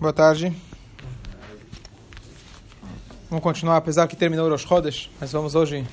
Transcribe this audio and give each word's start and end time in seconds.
Boa 0.00 0.14
tarde. 0.14 0.50
Vamos 3.28 3.42
continuar, 3.42 3.76
apesar 3.76 4.08
que 4.08 4.16
terminou 4.16 4.46
o 4.46 4.50
Rosh 4.50 4.62
Chodesh, 4.62 5.10
mas 5.20 5.30
vamos 5.30 5.54
hoje 5.54 5.86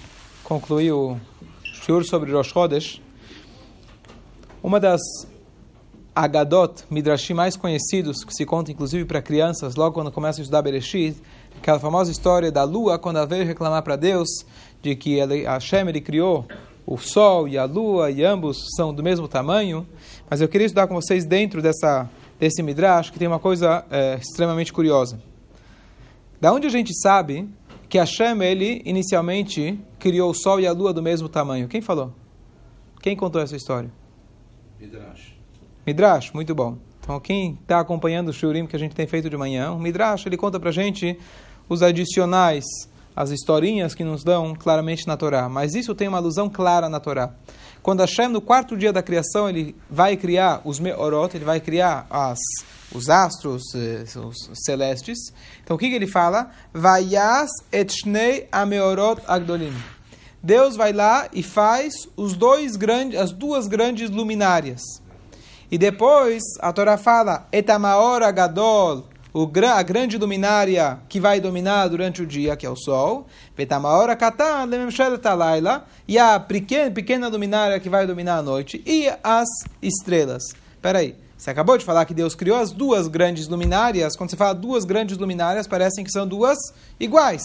concluir 0.45 0.93
o 0.93 1.17
shiur 1.61 2.05
sobre 2.05 2.31
Rosh 2.31 2.47
Chodesh. 2.47 3.01
Uma 4.63 4.79
das 4.79 5.01
Agadot, 6.15 6.85
Midrashim 6.89 7.33
mais 7.33 7.57
conhecidos, 7.57 8.23
que 8.23 8.33
se 8.33 8.45
conta 8.45 8.71
inclusive 8.71 9.03
para 9.03 9.21
crianças, 9.21 9.75
logo 9.75 9.95
quando 9.95 10.09
começam 10.09 10.39
a 10.39 10.43
estudar 10.43 10.61
Bereshit, 10.61 11.21
aquela 11.57 11.77
famosa 11.77 12.09
história 12.09 12.49
da 12.49 12.63
lua, 12.63 12.97
quando 12.97 13.17
ela 13.17 13.25
veio 13.25 13.45
reclamar 13.45 13.83
para 13.83 13.97
Deus 13.97 14.29
de 14.81 14.95
que 14.95 15.15
ele, 15.15 15.43
Hashem 15.43 15.89
ele 15.89 15.99
criou 15.99 16.47
o 16.85 16.97
sol 16.97 17.45
e 17.45 17.57
a 17.57 17.65
lua, 17.65 18.09
e 18.09 18.23
ambos 18.23 18.67
são 18.77 18.93
do 18.93 19.03
mesmo 19.03 19.27
tamanho. 19.27 19.85
Mas 20.29 20.39
eu 20.39 20.47
queria 20.47 20.65
estudar 20.65 20.87
com 20.87 20.95
vocês 20.95 21.25
dentro 21.25 21.61
dessa, 21.61 22.09
desse 22.39 22.61
Midrash, 22.61 23.09
que 23.09 23.19
tem 23.19 23.27
uma 23.27 23.39
coisa 23.39 23.85
é, 23.89 24.15
extremamente 24.15 24.71
curiosa. 24.71 25.19
Da 26.39 26.51
onde 26.51 26.67
a 26.67 26.69
gente 26.69 26.93
sabe 26.99 27.49
que 27.89 27.97
Hashem, 27.97 28.41
ele 28.43 28.81
inicialmente 28.85 29.79
criou 29.97 30.31
o 30.31 30.33
sol 30.33 30.59
e 30.59 30.67
a 30.67 30.71
lua 30.71 30.93
do 30.93 31.01
mesmo 31.01 31.27
tamanho? 31.27 31.67
Quem 31.67 31.81
falou? 31.81 32.13
Quem 33.01 33.15
contou 33.15 33.41
essa 33.41 33.55
história? 33.55 33.91
Midrash. 34.79 35.35
Midrash, 35.85 36.31
muito 36.31 36.53
bom. 36.53 36.77
Então, 36.99 37.19
quem 37.19 37.53
está 37.53 37.79
acompanhando 37.79 38.29
o 38.29 38.33
Shurim 38.33 38.67
que 38.67 38.75
a 38.75 38.79
gente 38.79 38.93
tem 38.93 39.07
feito 39.07 39.29
de 39.29 39.37
manhã, 39.37 39.71
o 39.71 39.79
Midrash, 39.79 40.25
ele 40.25 40.35
conta 40.35 40.59
para 40.59 40.69
a 40.69 40.73
gente 40.73 41.17
os 41.69 41.81
adicionais, 41.81 42.65
as 43.17 43.31
historinhas 43.31 43.95
que 43.95 44.03
nos 44.03 44.23
dão 44.23 44.53
claramente 44.53 45.07
na 45.07 45.17
Torá. 45.17 45.49
Mas 45.49 45.73
isso 45.73 45.95
tem 45.95 46.07
uma 46.07 46.19
alusão 46.19 46.47
clara 46.47 46.87
na 46.87 46.99
Torá. 46.99 47.33
Quando 47.81 48.01
Hashem, 48.01 48.27
no 48.27 48.39
quarto 48.39 48.77
dia 48.77 48.93
da 48.93 49.01
criação, 49.01 49.49
ele 49.49 49.75
vai 49.89 50.15
criar 50.15 50.61
os 50.63 50.79
Meorot, 50.79 51.35
ele 51.35 51.43
vai 51.43 51.59
criar 51.59 52.05
as, 52.11 52.37
os 52.93 53.09
astros, 53.09 53.63
eh, 53.73 54.03
os 54.19 54.35
celestes. 54.63 55.17
Então, 55.63 55.75
o 55.75 55.79
que, 55.79 55.89
que 55.89 55.95
ele 55.95 56.05
fala? 56.05 56.51
Vayas 56.71 57.49
et 57.71 57.91
shnei 57.91 58.47
ameorot 58.51 59.19
agdolim. 59.27 59.73
Deus 60.43 60.75
vai 60.75 60.93
lá 60.93 61.27
e 61.33 61.41
faz 61.41 62.07
os 62.15 62.35
dois 62.35 62.75
grandes, 62.75 63.19
as 63.19 63.31
duas 63.31 63.67
grandes 63.67 64.11
luminárias. 64.11 64.83
E 65.71 65.77
depois 65.77 66.43
a 66.61 66.71
Torá 66.71 66.99
fala, 66.99 67.47
etamaor 67.51 68.21
agadol, 68.21 69.07
a 69.75 69.83
grande 69.83 70.17
luminária 70.17 70.99
que 71.07 71.19
vai 71.19 71.39
dominar 71.39 71.87
durante 71.89 72.23
o 72.23 72.25
dia, 72.25 72.55
que 72.55 72.65
é 72.65 72.69
o 72.69 72.75
sol, 72.75 73.27
Lememshelet 74.67 75.21
e 76.07 76.17
a 76.17 76.39
pequena, 76.39 76.89
pequena 76.89 77.27
luminária 77.27 77.79
que 77.79 77.89
vai 77.89 78.07
dominar 78.07 78.37
a 78.37 78.41
noite, 78.41 78.81
e 78.85 79.07
as 79.23 79.47
estrelas. 79.81 80.43
Espera 80.75 80.99
aí, 80.99 81.15
você 81.37 81.51
acabou 81.51 81.77
de 81.77 81.85
falar 81.85 82.05
que 82.05 82.15
Deus 82.15 82.33
criou 82.33 82.57
as 82.57 82.71
duas 82.71 83.07
grandes 83.07 83.47
luminárias, 83.47 84.15
quando 84.15 84.31
você 84.31 84.35
fala 84.35 84.55
duas 84.55 84.83
grandes 84.85 85.17
luminárias, 85.17 85.67
parecem 85.67 86.03
que 86.03 86.11
são 86.11 86.27
duas 86.27 86.57
iguais. 86.99 87.43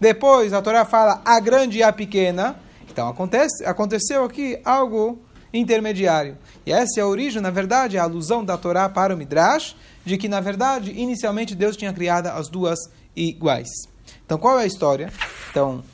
Depois 0.00 0.52
a 0.52 0.62
Torá 0.62 0.84
fala 0.84 1.20
a 1.24 1.40
grande 1.40 1.78
e 1.78 1.82
a 1.82 1.92
pequena, 1.92 2.54
então 2.88 3.08
acontece, 3.08 3.64
aconteceu 3.64 4.22
aqui 4.22 4.60
algo 4.64 5.18
intermediário. 5.52 6.36
E 6.64 6.72
essa 6.72 7.00
é 7.00 7.02
a 7.02 7.06
origem, 7.06 7.42
na 7.42 7.50
verdade, 7.50 7.98
a 7.98 8.02
alusão 8.02 8.44
da 8.44 8.56
Torá 8.56 8.88
para 8.88 9.14
o 9.14 9.18
Midrash, 9.18 9.76
de 10.04 10.16
que, 10.16 10.28
na 10.28 10.40
verdade, 10.40 10.92
inicialmente 10.92 11.54
Deus 11.54 11.76
tinha 11.76 11.92
criado 11.92 12.28
as 12.28 12.48
duas 12.48 12.78
iguais. 13.14 13.68
Então, 14.24 14.38
qual 14.38 14.58
é 14.58 14.62
a 14.62 14.66
história? 14.66 15.12
Então, 15.50 15.84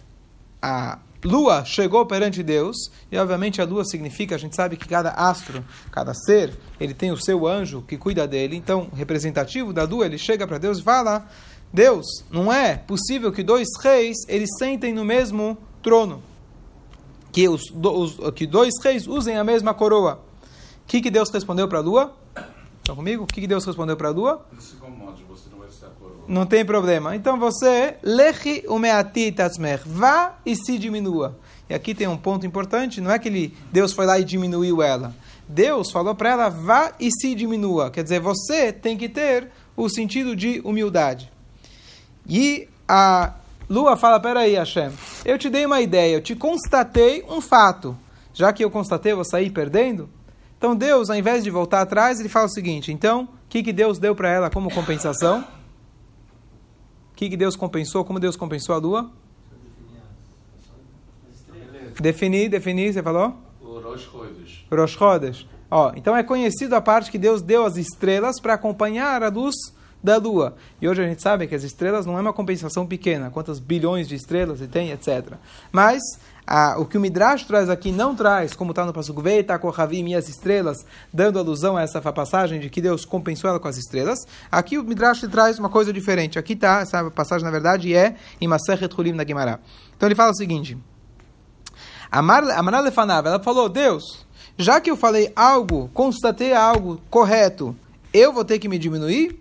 a 0.62 0.98
lua 1.24 1.64
chegou 1.64 2.06
perante 2.06 2.42
Deus, 2.42 2.76
e 3.10 3.18
obviamente 3.18 3.60
a 3.60 3.64
lua 3.64 3.84
significa, 3.84 4.34
a 4.34 4.38
gente 4.38 4.54
sabe 4.54 4.76
que 4.76 4.88
cada 4.88 5.10
astro, 5.10 5.64
cada 5.90 6.14
ser, 6.14 6.56
ele 6.78 6.94
tem 6.94 7.10
o 7.10 7.16
seu 7.16 7.46
anjo 7.46 7.82
que 7.82 7.96
cuida 7.96 8.26
dele. 8.26 8.56
Então, 8.56 8.88
representativo 8.94 9.72
da 9.72 9.84
lua, 9.84 10.06
ele 10.06 10.18
chega 10.18 10.46
para 10.46 10.58
Deus 10.58 10.78
e 10.78 10.82
fala: 10.82 11.28
Deus, 11.72 12.06
não 12.30 12.52
é 12.52 12.76
possível 12.76 13.32
que 13.32 13.42
dois 13.42 13.68
reis 13.82 14.16
eles 14.28 14.50
sentem 14.58 14.92
no 14.92 15.04
mesmo 15.04 15.58
trono 15.82 16.22
que, 17.32 17.48
os, 17.48 17.62
os, 17.72 18.18
que 18.34 18.46
dois 18.46 18.74
reis 18.82 19.06
usem 19.06 19.36
a 19.36 19.44
mesma 19.44 19.74
coroa. 19.74 20.20
O 20.84 20.86
que, 20.86 21.00
que 21.00 21.10
Deus 21.10 21.30
respondeu 21.30 21.68
para 21.68 21.78
a 21.78 21.82
lua? 21.82 22.16
Estão 22.78 22.96
comigo? 22.96 23.24
O 23.24 23.26
que, 23.26 23.40
que 23.40 23.46
Deus 23.46 23.64
respondeu 23.64 23.96
para 23.96 24.08
a 24.08 24.12
lua? 24.12 24.46
Não 26.26 26.46
tem 26.46 26.64
problema. 26.64 27.14
Então 27.14 27.38
você, 27.38 27.96
lechi 28.02 28.64
umeati 28.68 29.34
vá 29.86 30.38
e 30.44 30.54
se 30.56 30.78
diminua. 30.78 31.38
E 31.68 31.74
aqui 31.74 31.94
tem 31.94 32.06
um 32.06 32.16
ponto 32.16 32.46
importante, 32.46 33.00
não 33.00 33.10
é 33.10 33.18
que 33.18 33.28
ele, 33.28 33.54
Deus 33.70 33.92
foi 33.92 34.06
lá 34.06 34.18
e 34.18 34.24
diminuiu 34.24 34.82
ela. 34.82 35.14
Deus 35.46 35.90
falou 35.90 36.14
para 36.14 36.30
ela, 36.30 36.48
vá 36.48 36.92
e 36.98 37.10
se 37.10 37.34
diminua. 37.34 37.90
Quer 37.90 38.02
dizer, 38.02 38.20
você 38.20 38.72
tem 38.72 38.96
que 38.96 39.08
ter 39.08 39.50
o 39.76 39.88
sentido 39.88 40.34
de 40.34 40.60
humildade. 40.64 41.30
E 42.26 42.68
a 42.86 43.34
Lua 43.68 43.96
fala, 43.96 44.18
peraí, 44.18 44.54
Hashem, 44.54 44.90
eu 45.24 45.36
te 45.36 45.50
dei 45.50 45.66
uma 45.66 45.80
ideia, 45.80 46.14
eu 46.14 46.22
te 46.22 46.34
constatei 46.34 47.24
um 47.28 47.40
fato. 47.40 47.96
Já 48.32 48.52
que 48.52 48.64
eu 48.64 48.70
constatei, 48.70 49.12
eu 49.12 49.16
vou 49.16 49.24
sair 49.24 49.50
perdendo? 49.50 50.08
Então 50.56 50.74
Deus, 50.74 51.10
ao 51.10 51.16
invés 51.16 51.44
de 51.44 51.50
voltar 51.50 51.82
atrás, 51.82 52.18
ele 52.18 52.28
fala 52.28 52.46
o 52.46 52.50
seguinte, 52.50 52.92
então, 52.92 53.24
o 53.24 53.28
que, 53.48 53.62
que 53.62 53.72
Deus 53.72 53.98
deu 53.98 54.14
para 54.14 54.30
ela 54.30 54.50
como 54.50 54.70
compensação? 54.70 55.44
O 57.12 57.14
que, 57.14 57.28
que 57.28 57.36
Deus 57.36 57.56
compensou? 57.56 58.04
Como 58.04 58.18
Deus 58.18 58.36
compensou 58.36 58.74
a 58.74 58.78
Lua? 58.78 59.10
Definir, 62.00 62.48
definir, 62.48 62.92
você 62.92 63.02
falou? 63.02 63.34
O 64.70 64.76
Rosh 64.76 64.92
Chodesh. 64.92 65.46
Ó, 65.70 65.92
então 65.96 66.16
é 66.16 66.22
conhecido 66.22 66.74
a 66.74 66.80
parte 66.80 67.10
que 67.10 67.18
Deus 67.18 67.42
deu 67.42 67.66
as 67.66 67.76
estrelas 67.76 68.40
para 68.40 68.54
acompanhar 68.54 69.22
a 69.22 69.28
luz 69.28 69.54
da 70.02 70.16
Lua. 70.16 70.54
E 70.80 70.88
hoje 70.88 71.02
a 71.02 71.08
gente 71.08 71.22
sabe 71.22 71.46
que 71.46 71.54
as 71.54 71.62
estrelas 71.62 72.06
não 72.06 72.16
é 72.16 72.20
uma 72.20 72.32
compensação 72.32 72.86
pequena, 72.86 73.30
quantas 73.30 73.58
bilhões 73.58 74.08
de 74.08 74.14
estrelas 74.14 74.60
ele 74.60 74.70
tem, 74.70 74.90
etc. 74.90 75.34
Mas 75.72 76.00
o 76.78 76.86
que 76.86 76.96
o 76.96 77.00
Midrash 77.00 77.44
traz 77.44 77.68
aqui 77.68 77.92
não 77.92 78.14
traz, 78.14 78.54
como 78.54 78.70
está 78.70 78.86
no 78.86 78.92
Pasuk 78.92 79.20
Veita, 79.20 79.58
Kohavim 79.58 80.08
e 80.08 80.14
as 80.14 80.28
estrelas, 80.28 80.78
dando 81.12 81.38
alusão 81.38 81.76
a 81.76 81.82
essa 81.82 82.00
passagem 82.00 82.58
de 82.58 82.70
que 82.70 82.80
Deus 82.80 83.04
compensou 83.04 83.50
ela 83.50 83.60
com 83.60 83.68
as 83.68 83.76
estrelas. 83.76 84.20
Aqui 84.50 84.78
o 84.78 84.84
Midrash 84.84 85.20
traz 85.30 85.58
uma 85.58 85.68
coisa 85.68 85.92
diferente. 85.92 86.38
Aqui 86.38 86.54
está, 86.54 86.80
essa 86.80 87.10
passagem 87.10 87.44
na 87.44 87.50
verdade 87.50 87.94
é 87.94 88.16
em 88.40 88.48
Masechet 88.48 88.94
Hulim 88.96 89.12
na 89.12 89.26
Gemara. 89.26 89.60
Então 89.94 90.08
ele 90.08 90.14
fala 90.14 90.30
o 90.30 90.36
seguinte: 90.36 90.78
Amar 92.10 92.42
Lefanav, 92.82 93.26
ela 93.26 93.42
falou, 93.42 93.68
Deus, 93.68 94.26
já 94.56 94.80
que 94.80 94.90
eu 94.90 94.96
falei 94.96 95.30
algo, 95.36 95.90
constatei 95.92 96.54
algo 96.54 96.98
correto, 97.10 97.76
eu 98.10 98.32
vou 98.32 98.44
ter 98.44 98.58
que 98.58 98.70
me 98.70 98.78
diminuir? 98.78 99.38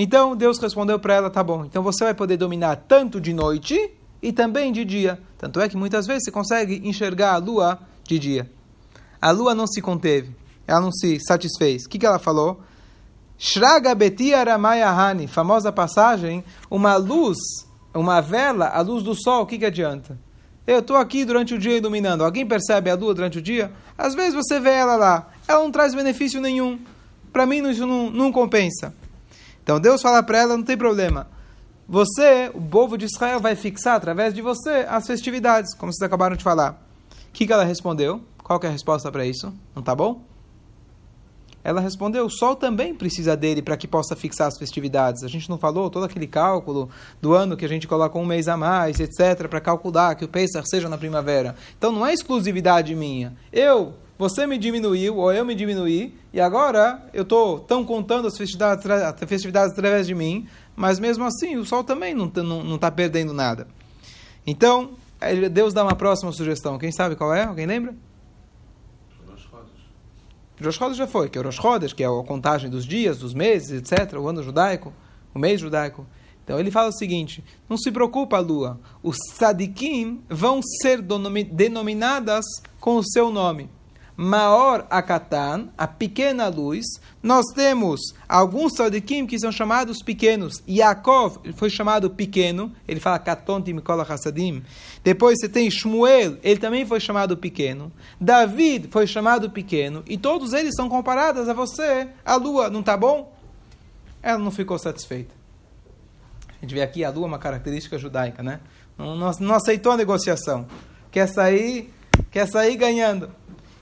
Então 0.00 0.36
Deus 0.36 0.60
respondeu 0.60 0.96
para 1.00 1.14
ela: 1.14 1.28
tá 1.28 1.42
bom, 1.42 1.64
então 1.64 1.82
você 1.82 2.04
vai 2.04 2.14
poder 2.14 2.36
dominar 2.36 2.76
tanto 2.76 3.20
de 3.20 3.34
noite 3.34 3.90
e 4.22 4.32
também 4.32 4.70
de 4.72 4.84
dia. 4.84 5.20
Tanto 5.36 5.60
é 5.60 5.68
que 5.68 5.76
muitas 5.76 6.06
vezes 6.06 6.22
você 6.24 6.30
consegue 6.30 6.80
enxergar 6.88 7.34
a 7.34 7.38
lua 7.38 7.80
de 8.04 8.16
dia. 8.16 8.48
A 9.20 9.32
lua 9.32 9.56
não 9.56 9.66
se 9.66 9.82
conteve, 9.82 10.30
ela 10.68 10.80
não 10.80 10.92
se 10.92 11.18
satisfez. 11.18 11.84
O 11.84 11.88
que, 11.88 11.98
que 11.98 12.06
ela 12.06 12.20
falou? 12.20 12.60
Shraga 13.36 13.92
Betia 13.92 14.44
Ramayahani, 14.44 15.26
famosa 15.26 15.72
passagem, 15.72 16.44
uma 16.70 16.94
luz, 16.94 17.36
uma 17.92 18.20
vela, 18.20 18.68
a 18.68 18.80
luz 18.80 19.02
do 19.02 19.16
sol, 19.16 19.42
o 19.42 19.46
que, 19.46 19.58
que 19.58 19.66
adianta? 19.66 20.16
Eu 20.64 20.78
estou 20.78 20.96
aqui 20.96 21.24
durante 21.24 21.54
o 21.54 21.58
dia 21.58 21.76
iluminando. 21.76 22.22
Alguém 22.22 22.46
percebe 22.46 22.88
a 22.88 22.94
lua 22.94 23.14
durante 23.14 23.38
o 23.38 23.42
dia? 23.42 23.72
Às 23.96 24.14
vezes 24.14 24.34
você 24.34 24.60
vê 24.60 24.70
ela 24.70 24.94
lá. 24.94 25.28
Ela 25.48 25.60
não 25.60 25.72
traz 25.72 25.92
benefício 25.92 26.40
nenhum. 26.40 26.78
Para 27.32 27.46
mim, 27.46 27.66
isso 27.68 27.86
não, 27.86 28.10
não 28.10 28.30
compensa. 28.30 28.94
Então 29.68 29.78
Deus 29.78 30.00
fala 30.00 30.22
para 30.22 30.38
ela, 30.38 30.56
não 30.56 30.64
tem 30.64 30.78
problema. 30.78 31.26
Você, 31.86 32.50
o 32.54 32.60
povo 32.62 32.96
de 32.96 33.04
Israel, 33.04 33.38
vai 33.38 33.54
fixar 33.54 33.96
através 33.96 34.32
de 34.32 34.40
você 34.40 34.86
as 34.88 35.06
festividades, 35.06 35.74
como 35.74 35.92
vocês 35.92 36.06
acabaram 36.06 36.36
de 36.36 36.42
falar. 36.42 36.82
O 37.28 37.32
que, 37.34 37.46
que 37.46 37.52
ela 37.52 37.64
respondeu? 37.64 38.22
Qual 38.42 38.58
é 38.62 38.66
a 38.66 38.70
resposta 38.70 39.12
para 39.12 39.26
isso? 39.26 39.52
Não 39.76 39.82
tá 39.82 39.94
bom? 39.94 40.22
Ela 41.62 41.82
respondeu: 41.82 42.24
o 42.24 42.30
sol 42.30 42.56
também 42.56 42.94
precisa 42.94 43.36
dele 43.36 43.60
para 43.60 43.76
que 43.76 43.86
possa 43.86 44.16
fixar 44.16 44.48
as 44.48 44.56
festividades. 44.56 45.22
A 45.22 45.28
gente 45.28 45.50
não 45.50 45.58
falou 45.58 45.90
todo 45.90 46.04
aquele 46.04 46.26
cálculo 46.26 46.88
do 47.20 47.34
ano 47.34 47.54
que 47.54 47.66
a 47.66 47.68
gente 47.68 47.86
coloca 47.86 48.18
um 48.18 48.24
mês 48.24 48.48
a 48.48 48.56
mais, 48.56 48.98
etc., 49.00 49.48
para 49.50 49.60
calcular 49.60 50.14
que 50.14 50.24
o 50.24 50.28
Pesach 50.28 50.66
seja 50.66 50.88
na 50.88 50.96
primavera. 50.96 51.54
Então 51.76 51.92
não 51.92 52.06
é 52.06 52.14
exclusividade 52.14 52.94
minha. 52.94 53.36
Eu 53.52 53.92
você 54.18 54.46
me 54.46 54.58
diminuiu, 54.58 55.16
ou 55.16 55.32
eu 55.32 55.44
me 55.44 55.54
diminuí, 55.54 56.12
e 56.32 56.40
agora 56.40 57.08
eu 57.14 57.22
estou 57.22 57.60
tão 57.60 57.84
contando 57.84 58.26
as 58.26 58.36
festividades, 58.36 58.84
festividades 59.28 59.72
através 59.72 60.08
de 60.08 60.14
mim, 60.14 60.48
mas 60.74 60.98
mesmo 60.98 61.24
assim 61.24 61.56
o 61.56 61.64
sol 61.64 61.84
também 61.84 62.14
não 62.14 62.26
está 62.26 62.42
não, 62.42 62.64
não 62.64 62.76
tá 62.76 62.90
perdendo 62.90 63.32
nada. 63.32 63.68
Então, 64.44 64.96
Deus 65.52 65.72
dá 65.72 65.84
uma 65.84 65.94
próxima 65.94 66.32
sugestão. 66.32 66.78
Quem 66.78 66.90
sabe 66.90 67.14
qual 67.14 67.32
é? 67.32 67.44
Alguém 67.44 67.66
lembra? 67.66 67.94
Rosh 70.60 70.74
Chodesh. 70.74 70.96
Já 70.96 71.06
foi, 71.06 71.28
que 71.28 71.38
é 71.38 71.40
o 71.40 71.44
Rosh 71.44 71.56
Chodesh, 71.56 71.92
que 71.92 72.02
é 72.02 72.06
a 72.06 72.24
contagem 72.24 72.68
dos 72.68 72.84
dias, 72.84 73.18
dos 73.18 73.32
meses, 73.32 73.70
etc., 73.70 74.14
o 74.14 74.26
ano 74.26 74.42
judaico, 74.42 74.92
o 75.32 75.38
mês 75.38 75.60
judaico. 75.60 76.04
Então 76.42 76.58
ele 76.58 76.70
fala 76.70 76.88
o 76.88 76.92
seguinte: 76.92 77.44
não 77.68 77.76
se 77.76 77.92
preocupa, 77.92 78.38
Lua, 78.40 78.80
os 79.02 79.16
tzadikim 79.34 80.22
vão 80.28 80.60
ser 80.82 81.02
denominadas 81.52 82.44
com 82.80 82.96
o 82.96 83.04
seu 83.04 83.30
nome. 83.30 83.68
Maor 84.20 84.84
Akatan, 84.90 85.68
a 85.78 85.86
pequena 85.86 86.48
luz. 86.48 86.84
Nós 87.22 87.44
temos 87.54 88.00
alguns 88.28 88.72
tzadikim 88.72 89.24
que 89.28 89.38
são 89.38 89.52
chamados 89.52 90.02
pequenos. 90.02 90.60
Yaakov 90.68 91.38
foi 91.54 91.70
chamado 91.70 92.10
pequeno, 92.10 92.72
ele 92.88 92.98
fala 92.98 93.20
Katonti 93.20 93.72
Mikola 93.72 94.02
Hassadim. 94.02 94.64
Depois 95.04 95.38
você 95.38 95.48
tem 95.48 95.70
Shmuel, 95.70 96.36
ele 96.42 96.58
também 96.58 96.84
foi 96.84 96.98
chamado 96.98 97.36
pequeno. 97.36 97.92
David 98.20 98.88
foi 98.90 99.06
chamado 99.06 99.50
pequeno. 99.50 100.02
E 100.04 100.18
todos 100.18 100.52
eles 100.52 100.74
são 100.74 100.88
comparados 100.88 101.48
a 101.48 101.52
você, 101.54 102.08
a 102.24 102.34
lua, 102.34 102.68
não 102.68 102.80
está 102.80 102.96
bom? 102.96 103.32
Ela 104.20 104.40
não 104.40 104.50
ficou 104.50 104.80
satisfeita. 104.80 105.32
A 106.60 106.62
gente 106.62 106.74
vê 106.74 106.82
aqui 106.82 107.04
a 107.04 107.10
lua 107.10 107.26
é 107.26 107.28
uma 107.28 107.38
característica 107.38 107.96
judaica, 107.96 108.42
né? 108.42 108.58
Não, 108.98 109.14
não, 109.14 109.30
não 109.38 109.54
aceitou 109.54 109.92
a 109.92 109.96
negociação. 109.96 110.66
Quer 111.08 111.28
sair, 111.28 111.94
quer 112.32 112.48
sair 112.48 112.74
ganhando. 112.74 113.30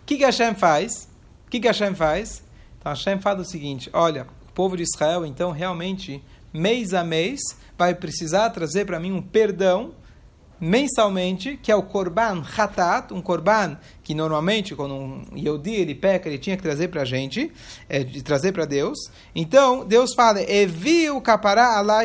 Que, 0.07 0.17
que 0.17 0.25
Hashem 0.25 0.55
faz? 0.55 1.09
O 1.47 1.51
que, 1.51 1.59
que 1.59 1.67
Hashem 1.67 1.95
faz? 1.95 2.43
Então 2.79 2.93
Hashem 2.93 3.19
fala 3.21 3.41
o 3.41 3.45
seguinte: 3.45 3.91
olha, 3.93 4.27
o 4.49 4.53
povo 4.53 4.77
de 4.77 4.85
Israel, 4.85 5.27
então, 5.27 5.51
realmente, 5.51 6.23
mês 6.53 6.95
a 6.95 7.03
mês, 7.03 7.41
vai 7.77 7.93
precisar 7.93 8.49
trazer 8.51 8.85
para 8.85 9.01
mim 9.01 9.11
um 9.11 9.21
perdão 9.21 9.93
mensalmente, 10.61 11.59
que 11.61 11.71
é 11.71 11.77
o 11.77 11.83
Korban 11.83 12.43
Hatat, 12.57 13.13
um 13.13 13.21
Korban 13.21 13.77
que 14.03 14.15
normalmente, 14.15 14.77
quando 14.77 14.95
um 14.95 15.25
Yehudi 15.37 15.75
ele 15.75 15.95
peca, 15.95 16.29
ele 16.29 16.39
tinha 16.39 16.57
que 16.57 16.63
trazer 16.63 16.89
para 16.89 17.03
a 17.03 17.05
gente, 17.05 17.53
é, 17.89 18.05
de 18.05 18.23
trazer 18.23 18.53
para 18.53 18.65
Deus. 18.65 18.97
Então, 19.35 19.85
Deus 19.85 20.15
fala, 20.15 20.41
Evi 20.41 21.11
o 21.11 21.21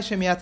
shemiat 0.02 0.42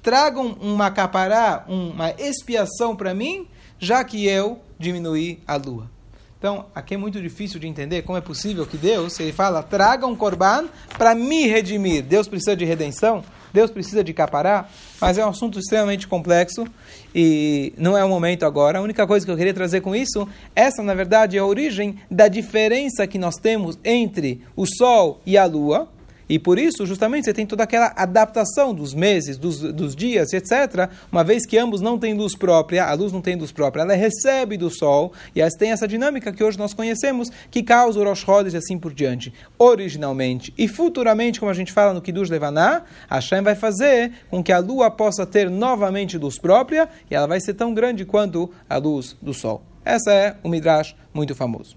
Tragam 0.00 0.56
uma 0.60 0.90
capará, 0.90 1.64
uma 1.68 2.12
expiação 2.12 2.96
para 2.96 3.12
mim, 3.12 3.46
já 3.78 4.02
que 4.04 4.24
eu 4.26 4.60
diminuí 4.78 5.42
a 5.46 5.56
lua. 5.56 5.99
Então, 6.40 6.64
aqui 6.74 6.94
é 6.94 6.96
muito 6.96 7.20
difícil 7.20 7.60
de 7.60 7.66
entender 7.66 8.00
como 8.00 8.16
é 8.16 8.20
possível 8.22 8.66
que 8.66 8.78
Deus, 8.78 9.20
ele 9.20 9.30
fala, 9.30 9.62
traga 9.62 10.06
um 10.06 10.16
korban 10.16 10.70
para 10.96 11.14
me 11.14 11.46
redimir. 11.46 12.02
Deus 12.02 12.26
precisa 12.26 12.56
de 12.56 12.64
redenção? 12.64 13.22
Deus 13.52 13.70
precisa 13.70 14.02
de 14.02 14.14
capará? 14.14 14.66
Mas 14.98 15.18
é 15.18 15.26
um 15.26 15.28
assunto 15.28 15.58
extremamente 15.58 16.08
complexo 16.08 16.66
e 17.14 17.74
não 17.76 17.94
é 17.94 18.02
o 18.02 18.08
momento 18.08 18.46
agora. 18.46 18.78
A 18.78 18.82
única 18.82 19.06
coisa 19.06 19.26
que 19.26 19.30
eu 19.30 19.36
queria 19.36 19.52
trazer 19.52 19.82
com 19.82 19.94
isso, 19.94 20.26
essa 20.56 20.82
na 20.82 20.94
verdade 20.94 21.36
é 21.36 21.40
a 21.40 21.44
origem 21.44 21.98
da 22.10 22.26
diferença 22.26 23.06
que 23.06 23.18
nós 23.18 23.36
temos 23.36 23.78
entre 23.84 24.40
o 24.56 24.64
Sol 24.64 25.20
e 25.26 25.36
a 25.36 25.44
Lua. 25.44 25.90
E 26.30 26.38
por 26.38 26.60
isso, 26.60 26.86
justamente, 26.86 27.24
você 27.24 27.34
tem 27.34 27.44
toda 27.44 27.64
aquela 27.64 27.92
adaptação 27.96 28.72
dos 28.72 28.94
meses, 28.94 29.36
dos, 29.36 29.58
dos 29.72 29.96
dias, 29.96 30.32
etc. 30.32 30.88
Uma 31.10 31.24
vez 31.24 31.44
que 31.44 31.58
ambos 31.58 31.80
não 31.80 31.98
têm 31.98 32.14
luz 32.14 32.36
própria, 32.36 32.84
a 32.84 32.94
luz 32.94 33.12
não 33.12 33.20
tem 33.20 33.34
luz 33.34 33.50
própria, 33.50 33.82
ela 33.82 33.94
recebe 33.94 34.56
do 34.56 34.70
Sol, 34.70 35.12
e 35.34 35.42
aí 35.42 35.50
tem 35.58 35.72
essa 35.72 35.88
dinâmica 35.88 36.32
que 36.32 36.44
hoje 36.44 36.56
nós 36.56 36.72
conhecemos, 36.72 37.32
que 37.50 37.64
causa 37.64 37.98
o 37.98 38.04
Rosh 38.04 38.20
Chodesh 38.20 38.54
e 38.54 38.58
assim 38.58 38.78
por 38.78 38.94
diante. 38.94 39.34
Originalmente 39.58 40.54
e 40.56 40.68
futuramente, 40.68 41.40
como 41.40 41.50
a 41.50 41.54
gente 41.54 41.72
fala 41.72 41.92
no 41.92 42.00
Kiddush 42.00 42.30
Levaná, 42.30 42.82
Hashem 43.08 43.42
vai 43.42 43.56
fazer 43.56 44.12
com 44.30 44.40
que 44.40 44.52
a 44.52 44.60
Lua 44.60 44.88
possa 44.88 45.26
ter 45.26 45.50
novamente 45.50 46.16
luz 46.16 46.38
própria, 46.38 46.88
e 47.10 47.14
ela 47.16 47.26
vai 47.26 47.40
ser 47.40 47.54
tão 47.54 47.74
grande 47.74 48.04
quanto 48.04 48.48
a 48.68 48.76
luz 48.76 49.16
do 49.20 49.34
Sol. 49.34 49.64
Essa 49.84 50.12
é 50.12 50.36
o 50.44 50.48
Midrash 50.48 50.94
muito 51.12 51.34
famoso. 51.34 51.76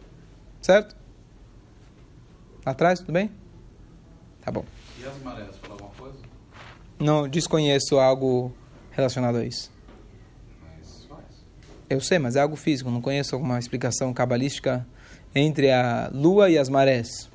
Certo? 0.61 0.95
Atrás, 2.63 2.99
tudo 2.99 3.13
bem? 3.13 3.31
Tá 4.43 4.51
bom. 4.51 4.65
E 4.99 5.05
as 5.05 5.21
marés, 5.21 5.55
fala 5.57 5.73
alguma 5.73 5.91
coisa? 5.91 6.17
Não 6.99 7.27
desconheço 7.27 7.97
algo 7.97 8.53
relacionado 8.91 9.37
a 9.37 9.45
isso. 9.45 9.71
Mas 10.61 11.05
faz. 11.05 11.23
Eu 11.89 12.01
sei, 12.01 12.19
mas 12.19 12.35
é 12.35 12.41
algo 12.41 12.55
físico. 12.55 12.91
Não 12.91 13.01
conheço 13.01 13.35
alguma 13.35 13.57
explicação 13.57 14.13
cabalística 14.13 14.85
entre 15.33 15.71
a 15.71 16.09
lua 16.13 16.49
e 16.49 16.57
as 16.57 16.69
marés. 16.69 17.29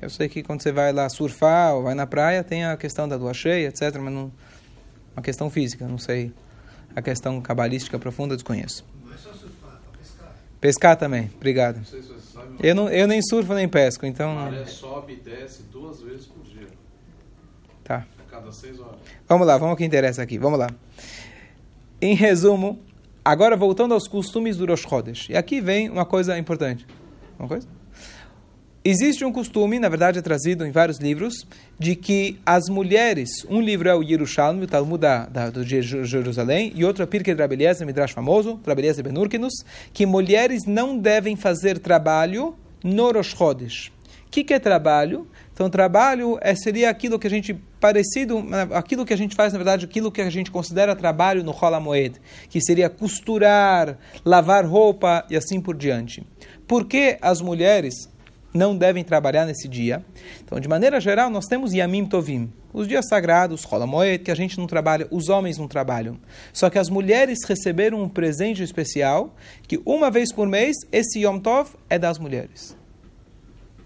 Eu 0.00 0.10
sei 0.10 0.28
que 0.28 0.42
quando 0.42 0.62
você 0.62 0.72
vai 0.72 0.92
lá 0.92 1.08
surfar 1.08 1.74
ou 1.74 1.82
vai 1.84 1.94
na 1.94 2.06
praia, 2.06 2.42
tem 2.42 2.64
a 2.64 2.76
questão 2.76 3.06
da 3.06 3.16
lua 3.16 3.32
cheia, 3.32 3.68
etc. 3.68 3.96
Mas 4.00 4.12
não. 4.12 4.32
Uma 5.14 5.22
questão 5.22 5.48
física, 5.48 5.86
não 5.86 5.98
sei. 5.98 6.32
A 6.96 7.02
questão 7.02 7.40
cabalística 7.40 7.98
profunda, 7.98 8.34
desconheço. 8.34 8.84
Não 9.04 9.12
é 9.12 9.16
só 9.16 9.32
surfar, 9.32 9.80
para 9.80 9.98
pescar. 9.98 10.34
Pescar 10.60 10.96
também, 10.96 11.30
obrigado. 11.36 11.76
Não 11.76 11.84
sei 11.84 12.02
se 12.02 12.08
você 12.08 12.23
Eu, 12.60 12.74
não, 12.74 12.88
eu 12.88 13.06
nem 13.06 13.20
surfo 13.22 13.54
nem 13.54 13.68
pesco, 13.68 14.04
a 14.04 14.08
então. 14.08 14.34
maré 14.34 14.64
sobe 14.66 15.14
e 15.14 15.16
desce 15.16 15.62
duas 15.64 16.00
vezes 16.02 16.26
por 16.26 16.42
dia. 16.44 16.68
Tá. 17.82 18.06
A 18.18 18.30
cada 18.30 18.50
seis 18.52 18.78
horas. 18.80 18.96
Vamos 19.28 19.46
lá, 19.46 19.54
vamos 19.54 19.70
ao 19.72 19.76
que 19.76 19.84
interessa 19.84 20.22
aqui. 20.22 20.38
Vamos 20.38 20.58
lá. 20.58 20.68
Em 22.00 22.14
resumo, 22.14 22.78
agora 23.24 23.56
voltando 23.56 23.94
aos 23.94 24.08
costumes 24.08 24.56
do 24.56 24.66
Rosh 24.66 24.82
Chodesh. 24.82 25.28
E 25.28 25.36
aqui 25.36 25.60
vem 25.60 25.88
uma 25.88 26.04
coisa 26.04 26.36
importante. 26.38 26.86
Uma 27.38 27.48
coisa? 27.48 27.66
Existe 28.86 29.24
um 29.24 29.32
costume, 29.32 29.78
na 29.78 29.88
verdade 29.88 30.18
é 30.18 30.22
trazido 30.22 30.66
em 30.66 30.70
vários 30.70 30.98
livros, 30.98 31.46
de 31.78 31.96
que 31.96 32.38
as 32.44 32.68
mulheres, 32.68 33.30
um 33.48 33.58
livro 33.58 33.88
é 33.88 33.94
o 33.94 34.02
Yerushalmi, 34.02 34.64
o 34.64 34.66
Talmud 34.66 35.00
da, 35.00 35.24
da, 35.24 35.48
do 35.48 35.64
Jerusalém, 35.64 36.70
e 36.76 36.84
outro 36.84 37.02
é 37.02 37.06
Pirkei 37.06 37.34
de 37.34 37.40
Rabeliezer, 37.40 37.86
Midrash 37.86 38.12
famoso, 38.12 38.60
Rabeliezer 38.66 39.02
Ben 39.02 39.16
Urkinus, 39.16 39.54
que 39.90 40.04
mulheres 40.04 40.66
não 40.66 40.98
devem 40.98 41.34
fazer 41.34 41.78
trabalho 41.78 42.56
no 42.84 43.10
Rosh 43.10 43.34
Chodesh. 43.34 43.90
O 44.26 44.30
que, 44.30 44.44
que 44.44 44.52
é 44.52 44.58
trabalho? 44.58 45.26
Então, 45.54 45.70
trabalho 45.70 46.38
é, 46.42 46.54
seria 46.54 46.90
aquilo 46.90 47.18
que 47.18 47.26
a 47.26 47.30
gente 47.30 47.54
parecido, 47.80 48.44
aquilo 48.74 49.06
que 49.06 49.14
a 49.14 49.16
gente 49.16 49.34
faz, 49.34 49.54
na 49.54 49.58
verdade, 49.58 49.86
aquilo 49.86 50.12
que 50.12 50.20
a 50.20 50.28
gente 50.28 50.50
considera 50.50 50.94
trabalho 50.94 51.42
no 51.42 51.52
Rola 51.52 51.80
Moed, 51.80 52.20
que 52.50 52.60
seria 52.60 52.90
costurar, 52.90 53.96
lavar 54.22 54.66
roupa 54.66 55.24
e 55.30 55.36
assim 55.36 55.58
por 55.58 55.74
diante. 55.74 56.22
Por 56.66 56.84
que 56.84 57.16
as 57.22 57.40
mulheres 57.40 58.12
não 58.54 58.76
devem 58.76 59.02
trabalhar 59.02 59.44
nesse 59.44 59.66
dia? 59.66 60.04
Então, 60.44 60.60
de 60.60 60.68
maneira 60.68 61.00
geral, 61.00 61.28
nós 61.28 61.46
temos 61.46 61.74
Yamim 61.74 62.06
Tovim, 62.06 62.52
os 62.72 62.86
dias 62.86 63.08
sagrados, 63.08 63.64
Rola 63.64 63.86
Moed, 63.86 64.22
que 64.22 64.30
a 64.30 64.34
gente 64.34 64.56
não 64.56 64.66
trabalha, 64.66 65.08
os 65.10 65.28
homens 65.28 65.58
não 65.58 65.66
trabalham. 65.66 66.18
Só 66.52 66.70
que 66.70 66.78
as 66.78 66.88
mulheres 66.88 67.40
receberam 67.44 68.00
um 68.00 68.08
presente 68.08 68.62
especial, 68.62 69.34
que 69.66 69.80
uma 69.84 70.10
vez 70.10 70.32
por 70.32 70.46
mês, 70.46 70.76
esse 70.92 71.20
Yom 71.20 71.38
Tov 71.38 71.70
é 71.90 71.98
das 71.98 72.18
mulheres. 72.18 72.76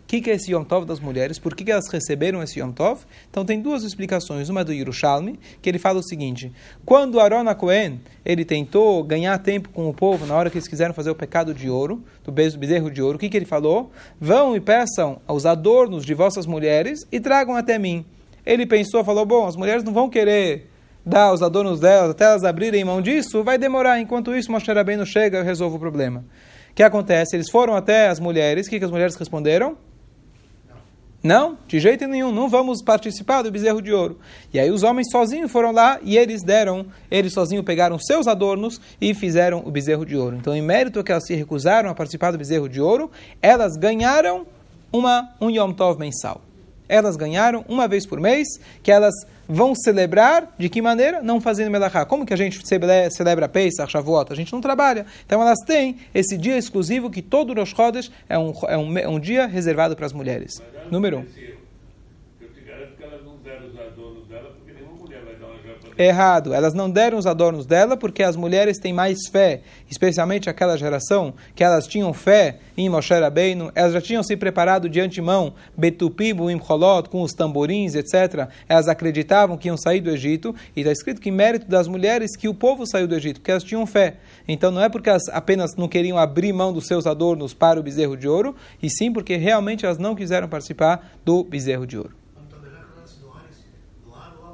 O 0.09 0.11
que, 0.11 0.23
que 0.23 0.31
é 0.31 0.37
esse 0.37 0.53
Yom 0.53 0.65
Tov 0.65 0.87
das 0.87 1.01
mulheres? 1.01 1.39
Por 1.39 1.55
que, 1.55 1.63
que 1.63 1.71
elas 1.71 1.87
receberam 1.93 2.43
esse 2.43 2.59
Yom 2.59 2.73
Tov? 2.73 3.03
Então 3.31 3.45
tem 3.45 3.61
duas 3.61 3.83
explicações. 3.83 4.49
Uma 4.49 4.63
é 4.63 4.65
do 4.65 4.73
Yerushalmi, 4.73 5.39
que 5.61 5.69
ele 5.69 5.79
fala 5.79 5.99
o 5.99 6.03
seguinte: 6.03 6.51
quando 6.83 7.21
Aaron 7.21 7.55
Cohen 7.55 8.01
ele 8.25 8.43
tentou 8.43 9.05
ganhar 9.05 9.37
tempo 9.37 9.69
com 9.69 9.87
o 9.87 9.93
povo 9.93 10.25
na 10.25 10.35
hora 10.35 10.49
que 10.49 10.57
eles 10.57 10.67
quiseram 10.67 10.95
fazer 10.95 11.11
o 11.11 11.15
pecado 11.15 11.53
de 11.53 11.69
ouro, 11.69 12.03
do 12.25 12.33
bez- 12.33 12.57
bezerro 12.57 12.91
de 12.91 13.03
ouro, 13.03 13.17
o 13.17 13.21
que, 13.21 13.29
que 13.29 13.37
ele 13.37 13.45
falou? 13.45 13.93
Vão 14.19 14.57
e 14.57 14.61
peçam 14.61 15.21
os 15.29 15.45
adornos 15.45 16.07
de 16.07 16.15
vossas 16.15 16.47
mulheres 16.47 17.01
e 17.13 17.21
tragam 17.21 17.55
até 17.55 17.79
mim. 17.79 18.03
Ele 18.47 18.65
pensou, 18.65 19.05
falou: 19.05 19.27
bom, 19.27 19.47
as 19.47 19.57
mulheres 19.57 19.85
não 19.85 19.93
vão 19.93 20.09
querer 20.09 20.71
dar 21.05 21.35
os 21.35 21.43
adornos 21.43 21.81
delas 21.81 22.13
até 22.13 22.25
elas 22.25 22.45
abrirem 22.45 22.83
mão 22.83 23.03
disso, 23.03 23.45
vai 23.45 23.59
demorar. 23.59 24.01
Enquanto 24.01 24.35
isso, 24.35 24.51
Moshe 24.51 24.73
Rabbeinu 24.73 25.05
chega 25.05 25.41
e 25.41 25.43
resolve 25.43 25.77
o 25.77 25.79
problema. 25.79 26.25
O 26.71 26.75
que 26.75 26.83
acontece? 26.83 27.37
Eles 27.37 27.51
foram 27.51 27.77
até 27.77 28.09
as 28.09 28.19
mulheres, 28.19 28.67
o 28.67 28.71
que, 28.71 28.79
que 28.79 28.85
as 28.87 28.91
mulheres 28.91 29.15
responderam? 29.15 29.77
Não, 31.23 31.59
de 31.67 31.81
jeito 31.81 32.07
nenhum, 32.07 32.31
não 32.31 32.49
vamos 32.49 32.81
participar 32.81 33.43
do 33.43 33.51
bezerro 33.51 33.83
de 33.83 33.93
ouro. 33.93 34.19
E 34.55 34.59
aí 34.59 34.71
os 34.71 34.85
homens 34.85 35.11
sozinhos 35.11 35.51
foram 35.51 35.73
lá 35.73 35.99
e 36.03 36.17
eles 36.17 36.45
deram, 36.45 36.87
eles 37.11 37.33
sozinhos 37.33 37.65
pegaram 37.65 37.99
seus 37.99 38.29
adornos 38.29 38.81
e 39.01 39.13
fizeram 39.15 39.61
o 39.67 39.71
bezerro 39.71 40.07
de 40.07 40.17
ouro. 40.17 40.37
Então, 40.37 40.55
em 40.55 40.63
mérito 40.63 41.03
que 41.03 41.11
elas 41.11 41.27
se 41.27 41.35
recusaram 41.35 41.91
a 41.91 41.95
participar 41.95 42.31
do 42.31 42.39
bezerro 42.39 42.69
de 42.69 42.81
ouro, 42.81 43.11
elas 43.43 43.77
ganharam 43.77 44.47
uma, 44.93 45.29
um 45.41 45.51
Yom 45.51 45.73
Tov 45.73 45.99
mensal. 45.99 46.41
Elas 46.89 47.17
ganharam 47.17 47.65
uma 47.69 47.87
vez 47.87 48.07
por 48.07 48.19
mês, 48.21 48.47
que 48.83 48.91
elas 48.91 49.15
vão 49.49 49.75
celebrar, 49.75 50.55
de 50.59 50.69
que 50.69 50.81
maneira? 50.83 51.23
Não 51.23 51.41
fazendo 51.41 51.71
melachá. 51.71 52.05
Como 52.05 52.25
que 52.27 52.35
a 52.35 52.37
gente 52.37 52.67
cele- 52.67 53.11
celebra 53.11 53.49
Pesach, 53.49 53.91
Shavuot? 53.91 54.33
A 54.33 54.37
gente 54.37 54.53
não 54.53 54.61
trabalha. 54.61 55.07
Então 55.25 55.41
elas 55.41 55.59
têm 55.67 55.97
esse 56.15 56.37
dia 56.37 56.57
exclusivo 56.59 57.11
que 57.11 57.23
todo 57.23 57.55
Rosh 57.55 57.75
Chodesh 57.75 58.11
é 58.29 58.39
um, 58.39 58.53
é 58.67 58.77
um, 58.77 58.99
é 58.99 59.09
um 59.09 59.19
dia 59.21 59.47
reservado 59.47 59.95
para 59.97 60.07
as 60.07 60.13
mulheres. 60.13 60.63
Número 60.91 61.19
um. 61.19 61.25
Eu 62.41 62.49
te 62.51 62.61
garanto 62.61 62.97
que 62.97 63.03
elas 63.03 63.25
não 63.25 63.37
deram 63.39 63.67
os 63.69 63.79
adornos 63.79 64.27
dela, 64.29 64.53
porque 64.57 64.73
nenhuma 64.73 64.95
mulher 64.97 65.23
vai 65.25 65.35
dar 65.37 65.47
uma 65.47 65.55
joia 65.55 65.55
pra 65.55 65.57
Errado. 65.97 66.55
Elas 66.55 66.75
não 66.75 66.89
deram 66.89 67.19
os 67.19 67.27
adornos 67.27 67.67
dela 67.67 67.97
porque 67.97 68.23
as 68.23 68.37
mulheres 68.37 68.79
têm 68.79 68.93
mais 68.93 69.19
fé, 69.31 69.63
especialmente 69.91 70.49
aquela 70.49 70.77
geração 70.77 71.35
que 71.55 71.65
elas 71.65 71.87
tinham 71.87 72.13
fé 72.13 72.59
em 72.77 72.89
Moshe 72.89 73.13
Rabbeinu, 73.13 73.73
elas 73.75 73.93
já 73.93 74.01
tinham 74.01 74.23
se 74.23 74.37
preparado 74.37 74.89
de 74.89 75.01
antemão, 75.01 75.55
Betupim, 75.77 76.33
Buim 76.33 76.61
Cholot, 76.61 77.09
com 77.09 77.23
os 77.23 77.33
tamborins, 77.33 77.97
etc. 77.97 78.49
Elas 78.69 78.87
acreditavam 78.87 79.57
que 79.57 79.67
iam 79.67 79.77
sair 79.77 80.01
do 80.01 80.11
Egito 80.11 80.55
e 80.77 80.81
está 80.81 80.93
escrito 80.93 81.21
que 81.21 81.33
mérito 81.33 81.67
das 81.67 81.89
mulheres 81.89 82.37
que 82.37 82.49
o 82.49 82.55
povo 82.55 82.87
saiu 82.87 83.09
do 83.09 83.17
Egito, 83.17 83.41
porque 83.41 83.51
elas 83.51 83.65
tinham 83.65 83.85
fé. 83.85 84.19
Então 84.47 84.71
não 84.71 84.81
é 84.81 84.89
porque 84.89 85.11
elas 85.11 85.29
apenas 85.31 85.75
não 85.77 85.89
queriam 85.89 86.17
abrir 86.17 86.53
mão 86.53 86.73
dos 86.73 86.87
seus 86.87 87.07
adornos 87.07 87.53
para 87.53 87.81
o 87.81 87.83
bezerro 87.83 88.17
de 88.17 88.29
ouro, 88.29 88.55
e 88.81 88.89
sim 88.89 89.13
porque 89.13 89.37
realmente 89.37 89.85
elas 89.85 89.99
não 89.99 90.15
quiseram 90.15 90.49
participar 90.49 91.19
do 91.25 91.43
bezerro 91.43 91.87
de 91.87 91.99
ouro. 91.99 92.15
Então, 92.47 92.61
melhor 92.61 92.85
que 92.87 92.99
elas 92.99 93.17
doarem, 93.17 93.49
doaram 94.07 94.47
à 94.47 94.53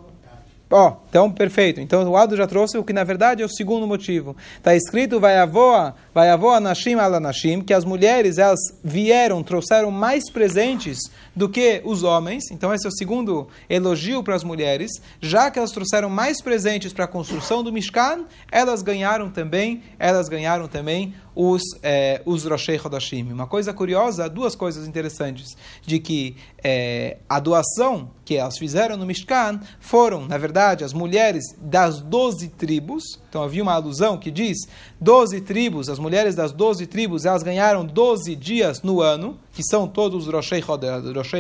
Ó, 0.77 0.97
então 1.09 1.31
perfeito. 1.31 1.81
Então 1.81 2.03
o 2.11 2.17
Aldo 2.17 2.37
já 2.37 2.49
trouxe 2.49 2.77
o 2.77 2.83
que 2.83 2.93
na 2.93 3.05
verdade 3.05 3.41
é 3.41 3.47
o 3.47 3.49
segundo 3.49 3.87
motivo. 3.87 4.37
Está 4.57 4.75
escrito 4.75 5.21
vai 5.21 5.39
avoa 5.39 5.95
vai 6.15 6.31
avô 6.31 6.51
anashim 6.51 6.95
alanashim, 6.95 7.61
que 7.61 7.75
as 7.75 7.85
mulheres 7.85 8.39
elas 8.39 8.61
vieram, 8.83 9.43
trouxeram 9.43 9.91
mais 9.91 10.31
presentes 10.31 10.99
do 11.35 11.49
que 11.49 11.83
os 11.85 12.05
homens. 12.05 12.51
Então 12.53 12.73
esse 12.73 12.87
é 12.87 12.89
o 12.89 12.93
segundo 12.93 13.49
elogio 13.69 14.23
para 14.23 14.37
as 14.37 14.45
mulheres, 14.45 14.93
já 15.21 15.51
que 15.51 15.59
elas 15.59 15.73
trouxeram 15.73 16.09
mais 16.09 16.41
presentes 16.41 16.93
para 16.93 17.07
a 17.07 17.09
construção 17.09 17.65
do 17.65 17.73
Mishkan, 17.73 18.25
elas 18.51 18.81
ganharam 18.81 19.29
também, 19.29 19.83
elas 19.99 20.29
ganharam 20.29 20.69
também 20.69 21.13
os, 21.35 21.63
eh, 21.83 22.23
os 22.25 22.45
Roshei 22.45 22.79
Hodashim. 22.83 23.33
Uma 23.33 23.47
coisa 23.47 23.75
curiosa, 23.75 24.29
duas 24.29 24.55
coisas 24.55 24.87
interessantes, 24.87 25.57
de 25.83 25.99
que 25.99 26.37
eh, 26.63 27.17
a 27.29 27.41
doação 27.41 28.11
que 28.25 28.37
elas 28.37 28.57
fizeram 28.57 28.97
no 28.97 29.05
Mishkan 29.05 29.61
foram, 29.81 30.27
na 30.27 30.39
verdade, 30.39 30.85
as 30.85 30.93
mulheres 30.93 31.45
das 31.59 32.01
doze 32.01 32.49
tribos. 32.49 33.03
Então 33.29 33.43
havia 33.43 33.63
uma 33.63 33.75
alusão 33.75 34.17
que 34.17 34.31
diz, 34.31 34.59
doze 35.05 35.39
tribos, 35.43 35.91
as 35.91 35.99
mulheres 35.99 36.35
das 36.35 36.51
doze 36.51 36.87
tribos, 36.87 37.27
elas 37.27 37.43
ganharam 37.43 37.85
doze 37.85 38.35
dias 38.35 38.83
no 38.83 39.03
ano, 39.03 39.39
que 39.53 39.63
são 39.63 39.87
todos 39.87 40.27
os 40.27 40.33
Roshei 40.33 40.65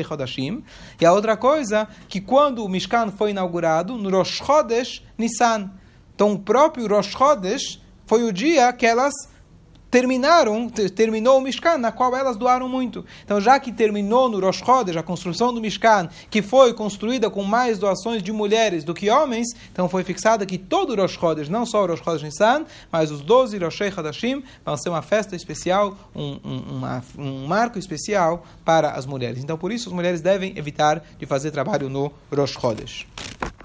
Hodashim. 0.04 0.62
E 1.00 1.06
a 1.06 1.12
outra 1.12 1.34
coisa, 1.34 1.88
que 2.06 2.20
quando 2.20 2.62
o 2.62 2.68
Mishkan 2.68 3.10
foi 3.10 3.30
inaugurado, 3.30 3.96
no 3.96 4.10
Rosh 4.10 4.42
Chodesh 4.44 5.02
Nissan. 5.16 5.70
Então 6.14 6.32
o 6.34 6.38
próprio 6.38 6.86
Rosh 6.86 7.12
Chodesh 7.16 7.80
foi 8.06 8.22
o 8.22 8.32
dia 8.32 8.70
que 8.74 8.84
elas 8.84 9.14
terminaram, 9.94 10.68
terminou 10.68 11.38
o 11.38 11.40
Mishkan, 11.40 11.78
na 11.78 11.92
qual 11.92 12.16
elas 12.16 12.36
doaram 12.36 12.68
muito. 12.68 13.04
Então, 13.24 13.40
já 13.40 13.60
que 13.60 13.70
terminou 13.70 14.28
no 14.28 14.40
Rosh 14.40 14.58
Chodesh, 14.58 14.96
a 14.96 15.04
construção 15.04 15.54
do 15.54 15.60
Mishkan, 15.60 16.08
que 16.28 16.42
foi 16.42 16.74
construída 16.74 17.30
com 17.30 17.44
mais 17.44 17.78
doações 17.78 18.20
de 18.20 18.32
mulheres 18.32 18.82
do 18.82 18.92
que 18.92 19.08
homens, 19.08 19.46
então 19.70 19.88
foi 19.88 20.02
fixada 20.02 20.44
que 20.44 20.58
todo 20.58 20.94
o 20.94 20.96
Rosh 20.96 21.12
Chodesh, 21.12 21.48
não 21.48 21.64
só 21.64 21.84
o 21.84 21.86
Rosh 21.86 22.00
Chodesh 22.02 22.24
Nissan, 22.24 22.64
mas 22.90 23.12
os 23.12 23.20
12 23.20 23.56
Rosh 23.58 23.82
Hadashim, 23.96 24.42
vão 24.64 24.76
ser 24.76 24.88
uma 24.88 25.00
festa 25.00 25.36
especial, 25.36 25.96
um, 26.12 26.40
um, 26.44 26.58
uma, 26.76 27.04
um 27.16 27.46
marco 27.46 27.78
especial 27.78 28.44
para 28.64 28.90
as 28.90 29.06
mulheres. 29.06 29.44
Então, 29.44 29.56
por 29.56 29.70
isso, 29.70 29.88
as 29.88 29.94
mulheres 29.94 30.20
devem 30.20 30.58
evitar 30.58 31.04
de 31.16 31.24
fazer 31.24 31.52
trabalho 31.52 31.88
no 31.88 32.10
Rosh 32.36 32.58
Chodesh. 32.60 33.06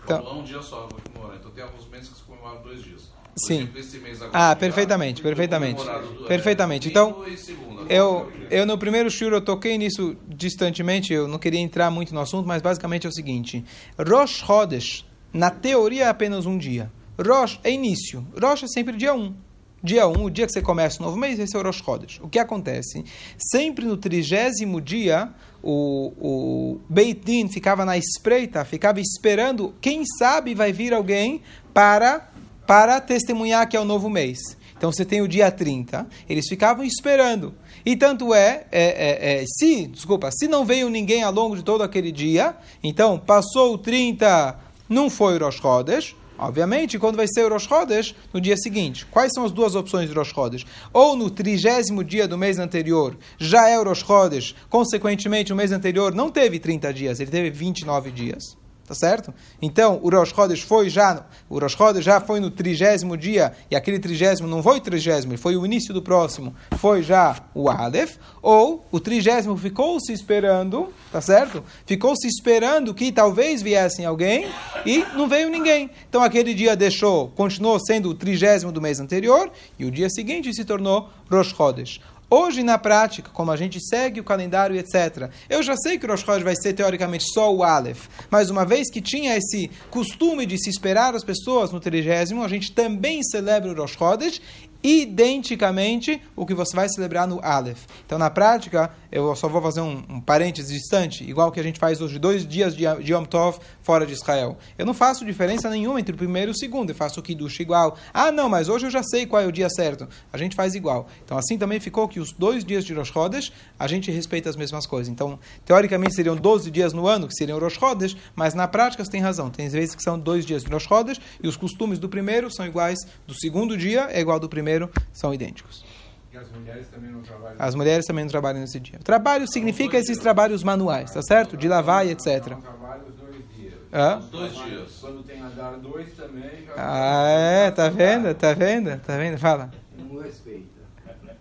Então, 0.03 0.39
um 0.39 0.43
dia 0.43 0.61
só, 0.61 0.87
vou 1.19 1.29
comemorar. 1.29 1.37
Então 1.39 1.51
tem 1.51 1.63
alguns 1.63 1.87
meses 1.89 2.09
que 2.09 2.15
se 2.17 2.23
comemoram 2.23 2.61
dois 2.61 2.83
dias. 2.83 3.01
Por 3.01 3.39
Sim. 3.47 3.61
exemplo, 3.63 3.79
esse 3.79 3.97
mês 3.99 4.21
agora, 4.21 4.51
Ah, 4.51 4.55
perfeitamente, 4.55 5.21
perfeitamente. 5.21 5.89
do- 5.89 6.25
Perfeitamente. 6.25 6.87
é, 6.87 6.89
Então, 6.89 7.23
segunda. 7.35 7.85
Eu, 7.93 8.31
eu 8.49 8.65
no 8.65 8.77
primeiro 8.77 9.09
shiur 9.09 9.31
eu 9.31 9.41
toquei 9.41 9.77
nisso 9.77 10.15
distantemente, 10.27 11.13
eu 11.13 11.27
não 11.27 11.37
queria 11.39 11.59
entrar 11.59 11.89
muito 11.89 12.13
no 12.13 12.19
assunto, 12.19 12.47
mas 12.47 12.61
basicamente 12.61 13.05
é 13.05 13.09
o 13.09 13.13
seguinte: 13.13 13.63
Rosh 13.97 14.43
Chodesh, 14.45 15.05
na 15.31 15.49
teoria 15.49 16.05
é 16.05 16.07
apenas 16.09 16.45
um 16.45 16.57
dia. 16.57 16.91
Rosh 17.17 17.59
é 17.63 17.71
início. 17.71 18.25
Rosh 18.41 18.63
é 18.63 18.67
sempre 18.67 18.97
dia 18.97 19.13
1. 19.13 19.33
Dia 19.81 20.07
1, 20.07 20.23
o 20.23 20.29
dia 20.29 20.45
que 20.45 20.51
você 20.51 20.61
começa 20.61 21.01
o 21.01 21.05
novo 21.05 21.17
mês, 21.17 21.39
esse 21.39 21.55
é 21.55 21.59
o 21.59 21.63
Rosh 21.63 21.81
Chodesh. 21.83 22.19
O 22.21 22.27
que 22.27 22.37
acontece? 22.37 23.03
Sempre 23.37 23.85
no 23.85 23.95
trigésimo 23.95 24.81
dia, 24.81 25.29
o, 25.63 26.13
o 26.19 26.79
Beit 26.89 27.21
Din 27.23 27.47
ficava 27.47 27.85
na 27.85 27.97
espreita, 27.97 28.65
ficava 28.65 28.99
esperando, 28.99 29.73
quem 29.79 30.03
sabe 30.05 30.53
vai 30.53 30.73
vir 30.73 30.93
alguém 30.93 31.41
para 31.73 32.29
para 32.67 33.01
testemunhar 33.01 33.67
que 33.67 33.75
é 33.75 33.79
o 33.79 33.85
novo 33.85 34.11
mês. 34.11 34.37
Então 34.77 34.91
você 34.91 35.03
tem 35.03 35.21
o 35.21 35.27
dia 35.27 35.49
30, 35.49 36.07
eles 36.29 36.47
ficavam 36.47 36.85
esperando. 36.85 37.55
E 37.83 37.95
tanto 37.95 38.31
é, 38.31 38.67
é, 38.71 38.83
é, 38.83 39.41
é, 39.41 39.45
se, 39.45 39.87
desculpa, 39.87 40.29
se 40.31 40.47
não 40.47 40.63
veio 40.63 40.87
ninguém 40.87 41.23
ao 41.23 41.33
longo 41.33 41.55
de 41.55 41.63
todo 41.63 41.81
aquele 41.81 42.11
dia, 42.11 42.55
então 42.83 43.17
passou 43.17 43.73
o 43.73 43.77
30, 43.77 44.55
não 44.87 45.09
foi 45.09 45.35
o 45.35 45.43
Rosh 45.43 45.55
Chodesh, 45.55 46.15
obviamente, 46.39 46.97
quando 46.97 47.17
vai 47.17 47.27
ser 47.27 47.45
o 47.45 47.49
Rosh 47.49 47.67
Chodesh, 47.67 48.15
no 48.33 48.39
dia 48.39 48.55
seguinte. 48.57 49.05
Quais 49.05 49.31
são 49.33 49.45
as 49.45 49.51
duas 49.51 49.75
opções 49.75 50.09
de 50.09 50.15
Rosh 50.15 50.29
Chodesh? 50.29 50.65
Ou 50.93 51.15
no 51.15 51.29
trigésimo 51.29 52.03
dia 52.03 52.27
do 52.27 52.37
mês 52.37 52.57
anterior, 52.57 53.17
já 53.37 53.67
é 53.69 53.77
o 53.77 53.83
Rosh 53.83 54.05
Chodesh, 54.05 54.55
consequentemente 54.69 55.53
o 55.53 55.55
mês 55.55 55.71
anterior 55.71 56.13
não 56.13 56.29
teve 56.29 56.59
30 56.59 56.93
dias, 56.93 57.19
ele 57.19 57.31
teve 57.31 57.49
29 57.49 58.11
dias. 58.11 58.57
Tá 58.89 58.95
certo? 58.95 59.31
Então, 59.61 59.99
o 60.01 60.09
Rosh 60.09 60.29
Chodesh 60.29 60.61
foi 60.61 60.89
já, 60.89 61.23
o 61.47 61.59
Rosh 61.59 61.73
Chodesh 61.73 62.03
já 62.03 62.19
foi 62.19 62.39
no 62.39 62.49
trigésimo 62.49 63.15
dia, 63.15 63.53
e 63.69 63.75
aquele 63.75 63.99
trigésimo 63.99 64.47
não 64.47 64.63
foi 64.63 64.81
trigésimo, 64.81 65.37
foi 65.37 65.55
o 65.55 65.63
início 65.63 65.93
do 65.93 66.01
próximo, 66.01 66.55
foi 66.79 67.03
já 67.03 67.35
o 67.53 67.69
Aleph, 67.69 68.15
ou 68.41 68.83
o 68.91 68.99
trigésimo 68.99 69.55
ficou 69.55 69.99
se 69.99 70.11
esperando, 70.11 70.91
tá 71.11 71.21
certo? 71.21 71.63
Ficou 71.85 72.15
se 72.15 72.27
esperando 72.27 72.91
que 72.91 73.11
talvez 73.11 73.61
viessem 73.61 74.07
alguém, 74.07 74.49
e 74.83 75.05
não 75.13 75.29
veio 75.29 75.51
ninguém. 75.51 75.91
Então, 76.09 76.23
aquele 76.23 76.55
dia 76.55 76.75
deixou, 76.75 77.27
continuou 77.35 77.79
sendo 77.79 78.09
o 78.09 78.15
trigésimo 78.15 78.71
do 78.71 78.81
mês 78.81 78.99
anterior, 78.99 79.51
e 79.77 79.85
o 79.85 79.91
dia 79.91 80.09
seguinte 80.09 80.51
se 80.51 80.65
tornou 80.65 81.11
Rosh 81.29 81.53
Chodesh. 81.55 82.01
Hoje, 82.29 82.61
na 82.61 82.77
prática, 82.77 83.31
como 83.33 83.51
a 83.51 83.57
gente 83.57 83.79
segue 83.81 84.19
o 84.19 84.23
calendário, 84.23 84.75
etc., 84.75 85.31
eu 85.49 85.63
já 85.63 85.75
sei 85.75 85.97
que 85.97 86.05
o 86.05 86.09
Rosh 86.09 86.21
Chodesh 86.21 86.43
vai 86.43 86.55
ser, 86.55 86.73
teoricamente, 86.73 87.25
só 87.33 87.51
o 87.51 87.63
Aleph, 87.63 88.07
mas 88.29 88.51
uma 88.51 88.63
vez 88.65 88.91
que 88.91 89.01
tinha 89.01 89.35
esse 89.35 89.71
costume 89.89 90.45
de 90.45 90.57
se 90.57 90.69
esperar 90.69 91.15
as 91.15 91.23
pessoas 91.23 91.71
no 91.71 91.79
trigésimo, 91.79 92.43
a 92.43 92.47
gente 92.47 92.71
também 92.71 93.23
celebra 93.23 93.71
o 93.71 93.75
Rosh 93.75 93.97
Chodesh, 93.97 94.41
identicamente 94.83 96.21
o 96.35 96.45
que 96.45 96.53
você 96.53 96.75
vai 96.75 96.87
celebrar 96.89 97.27
no 97.27 97.39
Aleph. 97.43 97.85
Então, 98.05 98.17
na 98.17 98.29
prática, 98.29 98.91
eu 99.11 99.35
só 99.35 99.47
vou 99.47 99.61
fazer 99.61 99.81
um, 99.81 100.03
um 100.09 100.21
parênteses 100.21 100.71
distante, 100.71 101.23
igual 101.27 101.51
que 101.51 101.59
a 101.59 101.63
gente 101.63 101.79
faz 101.79 101.99
hoje, 101.99 102.19
dois 102.19 102.47
dias 102.47 102.75
de, 102.75 102.85
de 103.03 103.13
Yom 103.13 103.25
Tov 103.25 103.59
fora 103.81 104.05
de 104.05 104.13
Israel. 104.13 104.57
Eu 104.77 104.85
não 104.85 104.93
faço 104.93 105.25
diferença 105.25 105.69
nenhuma 105.69 105.99
entre 105.99 106.13
o 106.13 106.17
primeiro 106.17 106.51
e 106.51 106.53
o 106.53 106.57
segundo, 106.57 106.91
eu 106.91 106.95
faço 106.95 107.19
o 107.19 107.23
Kiddush 107.23 107.59
igual. 107.59 107.97
Ah, 108.13 108.31
não, 108.31 108.47
mas 108.47 108.69
hoje 108.69 108.85
eu 108.85 108.91
já 108.91 109.03
sei 109.03 109.25
qual 109.25 109.41
é 109.41 109.47
o 109.47 109.51
dia 109.51 109.69
certo. 109.69 110.07
A 110.31 110.37
gente 110.37 110.55
faz 110.55 110.75
igual. 110.75 111.07
Então, 111.25 111.37
assim 111.37 111.57
também 111.57 111.79
ficou 111.79 112.07
que 112.07 112.19
os 112.19 112.31
dois 112.31 112.63
dias 112.63 112.85
de 112.85 112.93
Rosh 112.93 113.09
Chodesh, 113.09 113.51
a 113.77 113.87
gente 113.87 114.11
respeita 114.11 114.49
as 114.49 114.55
mesmas 114.55 114.85
coisas. 114.85 115.11
Então, 115.11 115.39
teoricamente 115.65 116.15
seriam 116.15 116.35
12 116.35 116.69
dias 116.69 116.93
no 116.93 117.07
ano, 117.07 117.27
que 117.27 117.33
seriam 117.33 117.59
Rosh 117.59 117.73
Chodesh, 117.73 118.15
mas 118.35 118.53
na 118.53 118.67
prática 118.67 119.03
você 119.03 119.11
tem 119.11 119.21
razão. 119.21 119.49
Tem 119.49 119.67
vezes 119.67 119.95
que 119.95 120.03
são 120.03 120.19
dois 120.19 120.45
dias 120.45 120.63
de 120.63 120.69
Rosh 120.71 120.83
Chodesh, 120.83 121.19
e 121.41 121.47
os 121.47 121.57
costumes 121.57 121.97
do 121.97 122.07
primeiro 122.07 122.51
são 122.51 122.65
iguais, 122.65 122.99
do 123.27 123.33
segundo 123.33 123.77
dia 123.77 124.07
é 124.11 124.19
igual 124.19 124.39
do 124.39 124.47
primeiro, 124.47 124.68
são 125.11 125.33
idênticos. 125.33 125.83
E 126.31 126.37
as 126.37 126.51
mulheres 126.51 126.87
também 126.87 127.11
não 127.11 127.21
trabalham. 127.21 127.55
As 127.57 127.75
mulheres 127.75 128.05
também 128.05 128.23
não 128.23 128.29
trabalham 128.29 128.61
nesse 128.61 128.79
dia. 128.79 128.99
Trabalho 128.99 129.47
significa 129.51 129.97
esses 129.97 130.17
trabalhos 130.17 130.63
manuais, 130.63 131.11
tá 131.11 131.21
certo? 131.23 131.57
De 131.57 131.67
lavar 131.67 132.05
e 132.05 132.11
etc. 132.11 132.49
Não 132.51 132.61
trabalham 132.61 133.05
os 133.07 133.15
dois 133.15 133.35
dias. 133.55 133.73
Hã? 133.91 134.17
Os 134.19 134.25
dois 134.25 134.53
dias. 134.53 134.97
Quando 135.01 135.23
tem 135.23 135.41
azar 135.41 135.77
dois 135.79 136.11
também, 136.13 136.65
já. 136.65 136.73
Ah, 136.77 137.29
é, 137.29 137.71
tá 137.71 137.89
vendo? 137.89 138.33
Tá 138.35 138.53
vendo? 138.53 138.99
Tá 138.99 139.17
vendo? 139.17 139.37
Fala. 139.39 139.71
Não 139.97 140.21
respeita. 140.21 140.67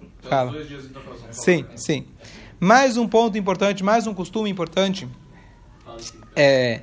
Então, 0.01 0.31
Fala. 0.31 0.51
os 0.51 0.57
dois 0.57 0.69
dias 0.69 0.85
então 0.87 1.03
Sim, 1.31 1.67
sim. 1.77 2.07
Mais 2.59 2.97
um 2.97 3.07
ponto 3.07 3.37
importante, 3.37 3.85
mais 3.85 4.07
um 4.07 4.15
costume 4.15 4.49
importante. 4.51 5.07
É, 6.35 6.81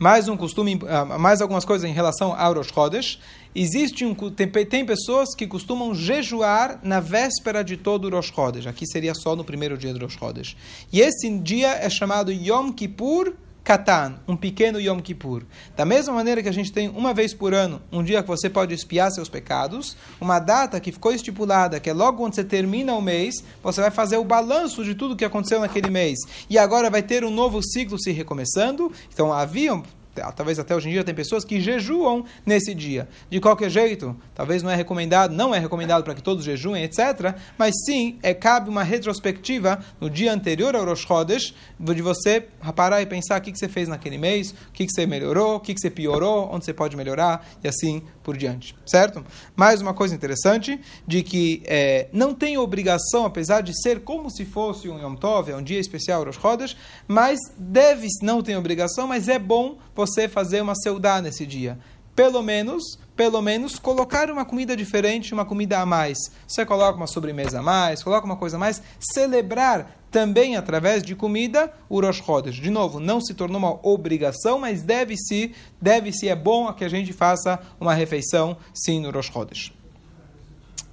mais 0.00 0.28
um 0.28 0.36
costume, 0.36 0.80
ah, 0.88 1.04
mais 1.18 1.42
algumas 1.42 1.62
coisas 1.62 1.88
em 1.88 1.92
relação 1.92 2.34
ao 2.34 2.54
Rosh 2.54 2.72
Chodesh. 2.72 3.18
Existe 3.54 4.02
um, 4.02 4.14
tem, 4.14 4.48
tem 4.48 4.86
pessoas 4.86 5.34
que 5.36 5.46
costumam 5.46 5.94
jejuar 5.94 6.80
na 6.82 7.00
véspera 7.00 7.62
de 7.62 7.76
todo 7.76 8.06
o 8.06 8.10
Rosh 8.10 8.32
Chodesh. 8.34 8.66
Aqui 8.66 8.86
seria 8.86 9.12
só 9.14 9.36
no 9.36 9.44
primeiro 9.44 9.76
dia 9.76 9.92
do 9.92 10.00
Rosh 10.00 10.16
Chodesh. 10.16 10.56
E 10.90 11.02
esse 11.02 11.28
dia 11.38 11.74
é 11.74 11.90
chamado 11.90 12.32
Yom 12.32 12.72
Kippur 12.72 13.34
Katan, 13.70 14.16
um 14.26 14.34
pequeno 14.34 14.80
Yom 14.80 14.98
Kippur. 14.98 15.44
Da 15.76 15.84
mesma 15.84 16.12
maneira 16.12 16.42
que 16.42 16.48
a 16.48 16.52
gente 16.52 16.72
tem 16.72 16.88
uma 16.88 17.14
vez 17.14 17.32
por 17.32 17.54
ano, 17.54 17.80
um 17.92 18.02
dia 18.02 18.20
que 18.20 18.26
você 18.26 18.50
pode 18.50 18.74
espiar 18.74 19.12
seus 19.12 19.28
pecados, 19.28 19.96
uma 20.20 20.40
data 20.40 20.80
que 20.80 20.90
ficou 20.90 21.12
estipulada, 21.12 21.78
que 21.78 21.88
é 21.88 21.92
logo 21.92 22.18
quando 22.18 22.34
você 22.34 22.42
termina 22.42 22.92
o 22.96 23.00
mês, 23.00 23.44
você 23.62 23.80
vai 23.80 23.92
fazer 23.92 24.16
o 24.16 24.24
balanço 24.24 24.84
de 24.84 24.96
tudo 24.96 25.14
que 25.14 25.24
aconteceu 25.24 25.60
naquele 25.60 25.88
mês. 25.88 26.18
E 26.50 26.58
agora 26.58 26.90
vai 26.90 27.00
ter 27.00 27.24
um 27.24 27.30
novo 27.30 27.62
ciclo 27.62 27.96
se 27.96 28.10
recomeçando. 28.10 28.90
Então 29.08 29.32
haviam 29.32 29.84
talvez 30.14 30.58
até 30.58 30.74
hoje 30.74 30.88
em 30.88 30.92
dia 30.92 31.04
tem 31.04 31.14
pessoas 31.14 31.44
que 31.44 31.60
jejuam 31.60 32.24
nesse 32.44 32.74
dia. 32.74 33.08
De 33.28 33.40
qualquer 33.40 33.70
jeito, 33.70 34.16
talvez 34.34 34.62
não 34.62 34.70
é 34.70 34.76
recomendado, 34.76 35.34
não 35.34 35.54
é 35.54 35.58
recomendado 35.58 36.02
para 36.04 36.14
que 36.14 36.22
todos 36.22 36.44
jejuem, 36.44 36.84
etc. 36.84 37.34
Mas 37.56 37.74
sim, 37.84 38.18
é, 38.22 38.34
cabe 38.34 38.68
uma 38.68 38.82
retrospectiva 38.82 39.80
no 40.00 40.10
dia 40.10 40.32
anterior 40.32 40.74
ao 40.74 40.84
Rosh 40.84 41.06
Chodesh, 41.06 41.54
de 41.78 42.02
você 42.02 42.46
parar 42.74 43.00
e 43.02 43.06
pensar 43.06 43.38
o 43.38 43.42
que, 43.42 43.52
que 43.52 43.58
você 43.58 43.68
fez 43.68 43.88
naquele 43.88 44.18
mês, 44.18 44.50
o 44.50 44.72
que, 44.72 44.86
que 44.86 44.92
você 44.92 45.06
melhorou, 45.06 45.56
o 45.56 45.60
que, 45.60 45.74
que 45.74 45.80
você 45.80 45.90
piorou, 45.90 46.50
onde 46.52 46.64
você 46.64 46.72
pode 46.72 46.96
melhorar 46.96 47.46
e 47.62 47.68
assim 47.68 48.02
por 48.22 48.36
diante, 48.36 48.76
certo? 48.86 49.24
Mais 49.56 49.80
uma 49.80 49.94
coisa 49.94 50.14
interessante, 50.14 50.80
de 51.06 51.22
que 51.22 51.62
é, 51.66 52.08
não 52.12 52.34
tem 52.34 52.58
obrigação, 52.58 53.24
apesar 53.24 53.60
de 53.60 53.72
ser 53.80 54.00
como 54.00 54.30
se 54.30 54.44
fosse 54.44 54.88
um 54.88 54.98
Yom 54.98 55.14
Tov, 55.14 55.50
é 55.50 55.56
um 55.56 55.62
dia 55.62 55.80
especial 55.80 56.24
Rosh 56.24 56.36
Chodesh, 56.36 56.76
mas 57.08 57.38
deve, 57.56 58.08
não 58.22 58.42
tem 58.42 58.56
obrigação, 58.56 59.06
mas 59.06 59.28
é 59.28 59.38
bom 59.38 59.78
você 60.00 60.28
fazer 60.28 60.62
uma 60.62 60.74
seudá 60.74 61.20
nesse 61.20 61.44
dia. 61.44 61.78
Pelo 62.16 62.42
menos, 62.42 62.98
pelo 63.14 63.40
menos, 63.42 63.78
colocar 63.78 64.30
uma 64.30 64.44
comida 64.44 64.74
diferente, 64.74 65.34
uma 65.34 65.44
comida 65.44 65.78
a 65.78 65.86
mais. 65.86 66.18
Você 66.46 66.64
coloca 66.64 66.96
uma 66.96 67.06
sobremesa 67.06 67.60
a 67.60 67.62
mais, 67.62 68.02
coloca 68.02 68.24
uma 68.24 68.36
coisa 68.36 68.56
a 68.56 68.58
mais, 68.58 68.82
celebrar 68.98 69.96
também 70.10 70.56
através 70.56 71.02
de 71.02 71.14
comida 71.14 71.72
o 71.88 72.00
Rosh 72.00 72.22
Chodesh. 72.24 72.56
De 72.56 72.70
novo, 72.70 72.98
não 72.98 73.20
se 73.20 73.34
tornou 73.34 73.58
uma 73.58 73.78
obrigação, 73.86 74.58
mas 74.58 74.82
deve-se, 74.82 75.52
deve-se, 75.80 76.28
é 76.28 76.34
bom 76.34 76.72
que 76.72 76.84
a 76.84 76.88
gente 76.88 77.12
faça 77.12 77.60
uma 77.78 77.94
refeição 77.94 78.56
sim 78.74 79.00
no 79.00 79.10
Rosh 79.10 79.30
Chodesh. 79.30 79.72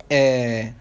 É, 0.09 0.73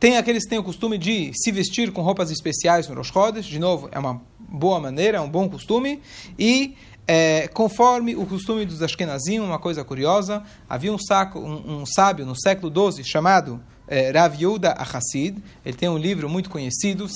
Tem 0.00 0.16
aqueles 0.16 0.42
que 0.44 0.50
têm 0.50 0.58
o 0.58 0.64
costume 0.64 0.98
de 0.98 1.32
se 1.34 1.52
vestir 1.52 1.92
com 1.92 2.02
roupas 2.02 2.30
especiais 2.30 2.88
no 2.88 2.94
Rosh 2.94 3.12
Chodesh, 3.12 3.46
de 3.46 3.58
novo, 3.58 3.88
é 3.92 3.98
uma 3.98 4.20
boa 4.38 4.80
maneira, 4.80 5.18
é 5.18 5.20
um 5.20 5.30
bom 5.30 5.48
costume, 5.48 6.00
e 6.38 6.74
é, 7.06 7.48
conforme 7.48 8.14
o 8.14 8.24
costume 8.26 8.64
dos 8.64 8.82
Ashkenazim, 8.82 9.40
uma 9.40 9.58
coisa 9.58 9.84
curiosa, 9.84 10.42
havia 10.68 10.92
um, 10.92 10.98
saco, 10.98 11.38
um, 11.38 11.80
um 11.80 11.86
sábio 11.86 12.24
no 12.24 12.38
século 12.38 12.92
XII 12.92 13.04
chamado 13.04 13.60
é, 13.88 14.10
Rav 14.10 14.34
Yehuda 14.34 14.72
Achassid, 14.72 15.42
ele 15.64 15.76
tem 15.76 15.88
um 15.88 15.98
livro 15.98 16.28
muito 16.28 16.48
conhecido, 16.48 17.06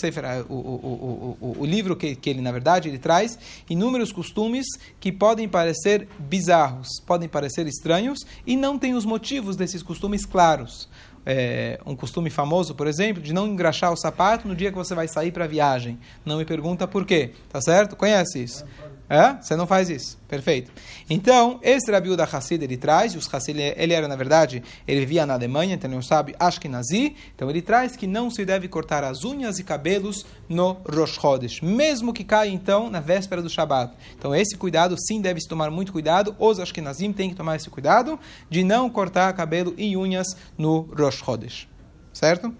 o, 0.49 0.53
o, 0.53 1.37
o, 1.41 1.57
o, 1.61 1.65
livro 1.65 1.97
que, 1.97 2.15
que 2.15 2.29
ele, 2.29 2.43
na 2.43 2.53
verdade, 2.53 2.89
ele 2.89 2.99
traz 2.99 3.39
inúmeros 3.71 4.13
costumes 4.13 4.67
que 5.01 5.13
podem 5.13 5.49
parecer 5.49 6.09
bizarros, 6.19 6.89
podem 7.07 7.29
parecer 7.29 7.67
estranhos, 7.67 8.27
e 8.47 8.57
não 8.57 8.79
tem 8.79 8.95
os 8.95 9.07
motivos 9.07 9.57
desses 9.57 9.83
costumes 9.83 10.27
claros. 10.27 10.89
É, 11.29 11.81
um 11.85 11.97
costume 11.97 12.31
famoso, 12.31 12.75
por 12.75 12.87
exemplo, 12.87 13.21
de 13.21 13.33
não 13.33 13.49
engraxar 13.49 13.93
o 13.93 13.97
sapato 13.97 14.47
no 14.47 14.55
dia 14.55 14.71
que 14.71 14.77
você 14.77 14.95
vai 14.95 15.09
sair 15.09 15.33
para 15.33 15.45
a 15.45 15.49
viagem. 15.49 15.99
Não 16.25 16.39
me 16.39 16.45
pergunta 16.45 16.87
por 16.87 17.05
quê, 17.05 17.33
tá 17.49 17.61
certo? 17.61 17.97
Conhece 17.97 18.45
isso? 18.45 18.65
É? 19.09 19.41
Você 19.41 19.55
não 19.55 19.67
faz 19.67 19.89
isso. 19.89 20.19
Perfeito. 20.27 20.73
Então, 21.09 21.61
esse 21.63 21.91
Rabi 21.91 22.17
da 22.17 22.25
Hassid 22.25 22.63
ele 22.63 22.77
traz, 22.77 23.15
os 23.15 23.33
Hassid, 23.33 23.57
ele 23.77 23.93
era, 23.93 24.09
na 24.09 24.17
verdade, 24.17 24.63
ele 24.87 25.01
vivia 25.01 25.25
na 25.25 25.35
Alemanha, 25.35 25.75
então 25.77 25.91
ele 25.91 26.03
sabe 26.03 26.35
Ashkenazi, 26.41 27.15
então 27.35 27.49
ele 27.49 27.63
traz 27.63 27.95
que 27.95 28.07
não 28.07 28.29
se 28.29 28.45
deve 28.45 28.67
cortar 28.67 29.05
as 29.05 29.23
unhas 29.23 29.61
e 29.61 29.65
cabelos 29.65 30.27
no 30.49 30.79
Rosh 30.93 31.21
Chodesh, 31.21 31.61
mesmo 31.61 32.13
que 32.13 32.25
caia, 32.25 32.51
então, 32.51 32.91
na 32.91 32.99
véspera 32.99 33.41
do 33.41 33.49
Shabat. 33.49 33.95
Então, 34.19 34.35
esse 34.35 34.57
cuidado, 34.57 34.97
sim, 34.99 35.21
deve 35.21 35.41
se 35.41 35.49
tomar 35.49 35.71
muito 35.71 35.93
cuidado, 35.93 36.35
os 36.39 36.59
Ashkenazim 36.59 37.13
têm 37.13 37.31
que 37.31 37.37
tomar 37.37 37.55
esse 37.55 37.71
cuidado 37.71 38.19
de 38.51 38.65
não 38.65 38.91
cortar 38.91 39.33
cabelo 39.35 39.73
e 39.79 39.97
unhas 39.97 40.37
no 40.59 40.81
Rosh 40.97 41.23
Chodesh. 41.25 41.69
Certo? 42.13 42.53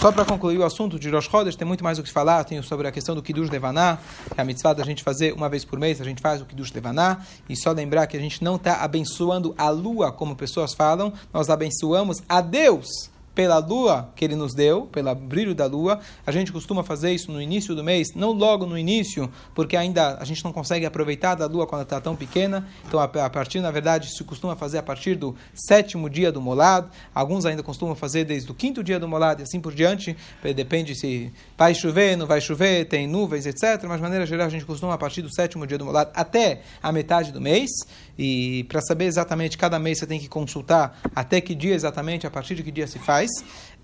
Só 0.00 0.10
para 0.10 0.24
concluir 0.24 0.58
o 0.58 0.64
assunto 0.64 0.98
de 0.98 1.10
Rosh 1.10 1.26
Chodesh, 1.26 1.56
tem 1.56 1.66
muito 1.66 1.84
mais 1.84 1.98
o 1.98 2.02
que 2.02 2.10
falar, 2.10 2.44
tem 2.44 2.60
sobre 2.62 2.88
a 2.88 2.92
questão 2.92 3.14
do 3.14 3.22
Kiddush 3.22 3.50
Levaná, 3.50 3.98
que 4.34 4.40
é 4.40 4.42
a 4.42 4.44
mitzvah 4.44 4.72
da 4.72 4.84
gente 4.84 5.02
fazer 5.02 5.32
uma 5.34 5.48
vez 5.48 5.64
por 5.64 5.78
mês, 5.78 6.00
a 6.00 6.04
gente 6.04 6.20
faz 6.20 6.40
o 6.40 6.46
Kiddush 6.46 6.72
Levaná, 6.72 7.18
e 7.48 7.56
só 7.56 7.72
lembrar 7.72 8.06
que 8.06 8.16
a 8.16 8.20
gente 8.20 8.42
não 8.42 8.56
está 8.56 8.82
abençoando 8.82 9.54
a 9.58 9.68
lua, 9.68 10.10
como 10.10 10.34
pessoas 10.34 10.72
falam, 10.74 11.12
nós 11.32 11.50
abençoamos 11.50 12.22
a 12.28 12.40
Deus 12.40 13.10
pela 13.36 13.58
lua 13.58 14.10
que 14.16 14.24
ele 14.24 14.34
nos 14.34 14.54
deu, 14.54 14.86
pelo 14.86 15.14
brilho 15.14 15.54
da 15.54 15.66
lua. 15.66 16.00
A 16.26 16.32
gente 16.32 16.50
costuma 16.50 16.82
fazer 16.82 17.12
isso 17.12 17.30
no 17.30 17.40
início 17.40 17.74
do 17.74 17.84
mês, 17.84 18.14
não 18.14 18.32
logo 18.32 18.64
no 18.64 18.78
início, 18.78 19.30
porque 19.54 19.76
ainda 19.76 20.16
a 20.18 20.24
gente 20.24 20.42
não 20.42 20.52
consegue 20.54 20.86
aproveitar 20.86 21.34
da 21.34 21.46
lua 21.46 21.66
quando 21.66 21.82
está 21.82 22.00
tão 22.00 22.16
pequena. 22.16 22.66
Então, 22.88 22.98
a 22.98 23.30
partir, 23.30 23.60
na 23.60 23.70
verdade, 23.70 24.08
se 24.08 24.24
costuma 24.24 24.56
fazer 24.56 24.78
a 24.78 24.82
partir 24.82 25.16
do 25.16 25.36
sétimo 25.54 26.08
dia 26.08 26.32
do 26.32 26.40
molado. 26.40 26.90
Alguns 27.14 27.44
ainda 27.44 27.62
costumam 27.62 27.94
fazer 27.94 28.24
desde 28.24 28.50
o 28.50 28.54
quinto 28.54 28.82
dia 28.82 28.98
do 28.98 29.06
molado 29.06 29.42
e 29.42 29.44
assim 29.44 29.60
por 29.60 29.74
diante. 29.74 30.16
Depende 30.42 30.94
se 30.94 31.30
vai 31.58 31.74
chover, 31.74 32.16
não 32.16 32.26
vai 32.26 32.40
chover, 32.40 32.86
tem 32.86 33.06
nuvens, 33.06 33.44
etc. 33.44 33.84
Mas, 33.86 33.98
de 33.98 34.02
maneira 34.02 34.24
geral, 34.24 34.46
a 34.46 34.50
gente 34.50 34.64
costuma 34.64 34.94
a 34.94 34.98
partir 34.98 35.20
do 35.20 35.30
sétimo 35.30 35.66
dia 35.66 35.76
do 35.76 35.84
molado 35.84 36.10
até 36.14 36.62
a 36.82 36.90
metade 36.90 37.32
do 37.32 37.40
mês. 37.40 37.68
E 38.18 38.64
para 38.64 38.80
saber 38.80 39.04
exatamente, 39.04 39.58
cada 39.58 39.78
mês 39.78 39.98
você 39.98 40.06
tem 40.06 40.18
que 40.18 40.26
consultar 40.26 40.98
até 41.14 41.38
que 41.38 41.54
dia 41.54 41.74
exatamente, 41.74 42.26
a 42.26 42.30
partir 42.30 42.54
de 42.54 42.62
que 42.62 42.72
dia 42.72 42.86
se 42.86 42.98
faz. 42.98 43.25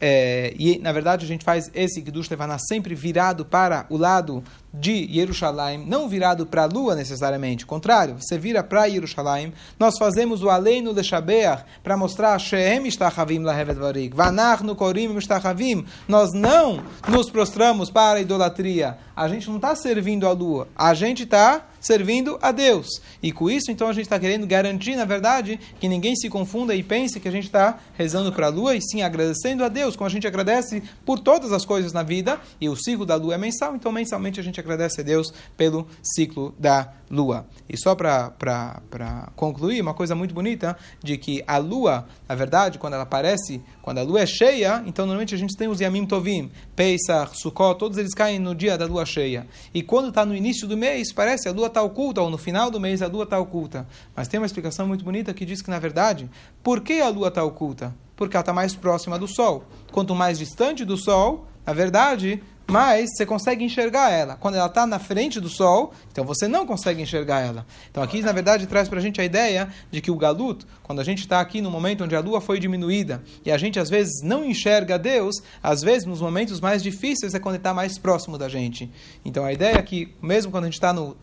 É, 0.04 0.52
e, 0.58 0.80
na 0.80 0.90
verdade, 0.90 1.24
a 1.24 1.28
gente 1.28 1.44
faz 1.44 1.70
esse 1.72 2.02
Kiddush 2.02 2.28
Levaná 2.28 2.58
sempre 2.58 2.92
virado 2.92 3.44
para 3.44 3.86
o 3.88 3.96
lado 3.96 4.42
de 4.74 5.06
Jerusalém, 5.06 5.78
não 5.86 6.08
virado 6.08 6.44
para 6.44 6.64
a 6.64 6.66
lua 6.66 6.96
necessariamente, 6.96 7.64
contrário, 7.64 8.16
você 8.20 8.36
vira 8.36 8.64
para 8.64 8.88
Jerusalém. 8.88 9.52
Nós 9.78 9.96
fazemos 9.96 10.42
o 10.42 10.50
Aleinu 10.50 10.90
Leshabeach 10.90 11.62
para 11.84 11.96
mostrar 11.96 12.36
Sheem 12.40 12.88
Ishtachavim 12.88 13.44
Lahevet 13.44 13.78
Varik, 13.78 14.16
Vanach 14.16 14.64
no 14.64 14.74
Korim 14.74 15.16
Ishtachavim. 15.16 15.86
Nós 16.08 16.32
não 16.32 16.82
nos 17.06 17.30
prostramos 17.30 17.88
para 17.88 18.18
a 18.18 18.22
idolatria. 18.22 18.98
A 19.14 19.28
gente 19.28 19.48
não 19.48 19.56
está 19.56 19.76
servindo 19.76 20.26
a 20.26 20.32
lua, 20.32 20.66
a 20.74 20.94
gente 20.94 21.22
está 21.22 21.64
servindo 21.82 22.38
a 22.40 22.52
Deus. 22.52 22.86
E 23.22 23.30
com 23.32 23.50
isso, 23.50 23.70
então, 23.70 23.88
a 23.88 23.92
gente 23.92 24.04
está 24.04 24.18
querendo 24.18 24.46
garantir, 24.46 24.96
na 24.96 25.04
verdade, 25.04 25.60
que 25.78 25.88
ninguém 25.88 26.16
se 26.16 26.30
confunda 26.30 26.74
e 26.74 26.82
pense 26.82 27.20
que 27.20 27.28
a 27.28 27.32
gente 27.32 27.44
está 27.44 27.78
rezando 27.94 28.32
para 28.32 28.46
a 28.46 28.50
lua 28.50 28.74
e 28.74 28.80
sim 28.80 29.02
agradecendo 29.02 29.64
a 29.64 29.68
Deus, 29.68 29.96
como 29.96 30.06
a 30.06 30.10
gente 30.10 30.26
agradece 30.26 30.82
por 31.04 31.18
todas 31.18 31.52
as 31.52 31.66
coisas 31.66 31.92
na 31.92 32.02
vida. 32.02 32.40
E 32.60 32.68
o 32.68 32.76
ciclo 32.76 33.04
da 33.04 33.16
lua 33.16 33.34
é 33.34 33.38
mensal, 33.38 33.76
então 33.76 33.92
mensalmente 33.92 34.40
a 34.40 34.42
gente 34.42 34.58
agradece 34.60 35.00
a 35.00 35.04
Deus 35.04 35.34
pelo 35.56 35.86
ciclo 36.02 36.54
da 36.58 36.92
lua. 37.10 37.46
E 37.68 37.76
só 37.76 37.94
para 37.94 39.32
concluir, 39.36 39.82
uma 39.82 39.92
coisa 39.92 40.14
muito 40.14 40.32
bonita, 40.32 40.76
de 41.02 41.18
que 41.18 41.42
a 41.46 41.58
lua, 41.58 42.06
na 42.28 42.34
verdade, 42.34 42.78
quando 42.78 42.94
ela 42.94 43.02
aparece, 43.02 43.60
quando 43.82 43.98
a 43.98 44.02
lua 44.02 44.20
é 44.20 44.26
cheia, 44.26 44.82
então 44.86 45.04
normalmente 45.04 45.34
a 45.34 45.38
gente 45.38 45.56
tem 45.56 45.68
os 45.68 45.80
Yamim 45.80 46.06
Tovim, 46.06 46.50
Pesach, 46.74 47.36
Sukkot, 47.38 47.78
todos 47.78 47.98
eles 47.98 48.14
caem 48.14 48.38
no 48.38 48.54
dia 48.54 48.78
da 48.78 48.86
lua 48.86 49.04
cheia. 49.04 49.46
E 49.74 49.82
quando 49.82 50.08
está 50.08 50.24
no 50.24 50.34
início 50.34 50.66
do 50.66 50.76
mês, 50.76 51.12
parece 51.12 51.48
a 51.48 51.52
lua 51.52 51.66
está 51.72 51.82
oculta, 51.82 52.20
ou 52.22 52.30
no 52.30 52.38
final 52.38 52.70
do 52.70 52.78
mês 52.78 53.02
a 53.02 53.08
lua 53.08 53.24
está 53.24 53.38
oculta. 53.38 53.86
Mas 54.14 54.28
tem 54.28 54.38
uma 54.38 54.46
explicação 54.46 54.86
muito 54.86 55.04
bonita 55.04 55.34
que 55.34 55.44
diz 55.44 55.60
que, 55.60 55.70
na 55.70 55.78
verdade, 55.78 56.30
por 56.62 56.80
que 56.80 57.00
a 57.00 57.08
lua 57.08 57.28
está 57.28 57.42
oculta? 57.42 57.94
Porque 58.14 58.36
ela 58.36 58.42
está 58.42 58.52
mais 58.52 58.74
próxima 58.74 59.18
do 59.18 59.26
Sol. 59.26 59.64
Quanto 59.90 60.14
mais 60.14 60.38
distante 60.38 60.84
do 60.84 60.96
Sol, 60.96 61.46
na 61.66 61.72
verdade, 61.72 62.42
mas 62.72 63.10
você 63.10 63.26
consegue 63.26 63.64
enxergar 63.64 64.10
ela. 64.10 64.36
Quando 64.36 64.54
ela 64.54 64.66
está 64.66 64.86
na 64.86 64.98
frente 64.98 65.40
do 65.40 65.48
sol, 65.48 65.92
então 66.10 66.24
você 66.24 66.48
não 66.48 66.66
consegue 66.66 67.02
enxergar 67.02 67.40
ela. 67.40 67.66
Então 67.90 68.02
aqui, 68.02 68.22
na 68.22 68.32
verdade, 68.32 68.66
traz 68.66 68.88
para 68.88 68.98
a 68.98 69.02
gente 69.02 69.20
a 69.20 69.24
ideia 69.24 69.68
de 69.90 70.00
que 70.00 70.10
o 70.10 70.16
galut, 70.16 70.64
quando 70.82 71.00
a 71.00 71.04
gente 71.04 71.20
está 71.20 71.40
aqui 71.40 71.60
no 71.60 71.70
momento 71.70 72.04
onde 72.04 72.16
a 72.16 72.20
lua 72.20 72.40
foi 72.40 72.58
diminuída, 72.58 73.22
e 73.44 73.50
a 73.50 73.58
gente 73.58 73.78
às 73.78 73.90
vezes 73.90 74.22
não 74.22 74.44
enxerga 74.44 74.98
Deus, 74.98 75.36
às 75.62 75.82
vezes 75.82 76.06
nos 76.06 76.20
momentos 76.20 76.60
mais 76.60 76.82
difíceis 76.82 77.34
é 77.34 77.38
quando 77.38 77.56
ele 77.56 77.60
está 77.60 77.74
mais 77.74 77.98
próximo 77.98 78.38
da 78.38 78.48
gente. 78.48 78.90
Então 79.24 79.44
a 79.44 79.52
ideia 79.52 79.76
é 79.76 79.82
que, 79.82 80.14
mesmo 80.22 80.50
quando 80.50 80.64
a 80.64 80.68
gente 80.68 80.74
está 80.74 80.92
no 80.92 81.16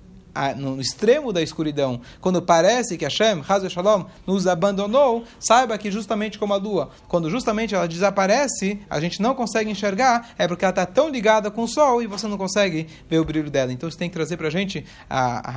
no 0.57 0.79
extremo 0.79 1.33
da 1.33 1.41
escuridão, 1.41 2.01
quando 2.21 2.41
parece 2.41 2.97
que 2.97 3.03
Hashem, 3.03 3.43
Hazel 3.47 3.69
Shalom, 3.69 4.05
nos 4.25 4.47
abandonou, 4.47 5.23
saiba 5.39 5.77
que 5.77 5.91
justamente 5.91 6.37
como 6.37 6.53
a 6.53 6.57
lua, 6.57 6.89
quando 7.07 7.29
justamente 7.29 7.75
ela 7.75 7.87
desaparece, 7.87 8.79
a 8.89 8.99
gente 8.99 9.21
não 9.21 9.35
consegue 9.35 9.69
enxergar, 9.69 10.29
é 10.37 10.47
porque 10.47 10.65
ela 10.65 10.71
está 10.71 10.85
tão 10.85 11.09
ligada 11.09 11.51
com 11.51 11.63
o 11.63 11.67
sol 11.67 12.01
e 12.01 12.07
você 12.07 12.27
não 12.27 12.37
consegue 12.37 12.87
ver 13.09 13.19
o 13.19 13.25
brilho 13.25 13.49
dela. 13.49 13.71
Então 13.71 13.89
você 13.89 13.97
tem 13.97 14.09
que 14.09 14.15
trazer 14.15 14.37
para 14.37 14.47
a 14.47 14.51
gente, 14.51 14.85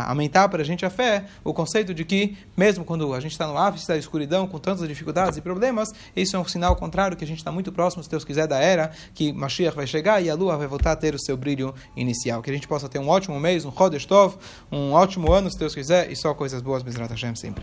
aumentar 0.07 0.49
para 0.49 0.63
a 0.63 0.65
gente 0.65 0.85
a 0.85 0.91
fé, 0.91 1.25
o 1.45 1.55
conceito 1.55 1.95
de 1.95 2.05
que, 2.05 2.37
mesmo 2.57 2.85
quando 2.85 3.13
a 3.15 3.21
gente 3.21 3.33
está 3.33 3.47
no 3.47 3.57
ápice 3.57 3.87
da 3.87 3.97
escuridão, 3.97 4.47
com 4.47 4.59
tantas 4.59 4.89
dificuldades 4.89 5.37
e 5.39 5.41
problemas, 5.41 5.89
isso 6.15 6.37
é 6.37 6.39
um 6.39 6.45
sinal 6.45 6.77
contrário, 6.77 7.17
que 7.17 7.25
a 7.25 7.27
gente 7.27 7.39
está 7.39 7.53
muito 7.53 7.73
próximo, 7.73 8.03
se 8.03 8.11
Deus 8.11 8.25
quiser, 8.25 8.47
da 8.47 8.59
era 8.59 8.91
que 9.15 9.33
Mashiach 9.33 9.77
vai 9.77 9.87
chegar 9.87 10.21
e 10.23 10.31
a 10.31 10.35
lua 10.35 10.57
vai 10.57 10.67
voltar 10.67 10.93
a 10.93 10.97
ter 10.97 11.15
o 11.15 11.19
seu 11.19 11.37
brilho 11.37 11.75
inicial. 11.97 12.43
Que 12.43 12.51
a 12.51 12.55
gente 12.55 12.67
possa 12.67 12.89
ter 12.89 12.99
um 12.99 13.09
ótimo 13.09 13.39
mês, 13.39 13.65
um 13.65 13.73
Chodesh 13.73 14.07
Tov, 14.07 14.37
um 14.73 14.93
ótimo 14.93 15.31
ano, 15.31 15.51
se 15.51 15.59
Deus 15.59 15.75
quiser, 15.75 16.11
e 16.11 16.17
só 16.17 16.33
coisas 16.33 16.63
boas, 16.63 16.83
Bezrat 16.83 17.11
Hashem, 17.11 17.35
sempre. 17.35 17.61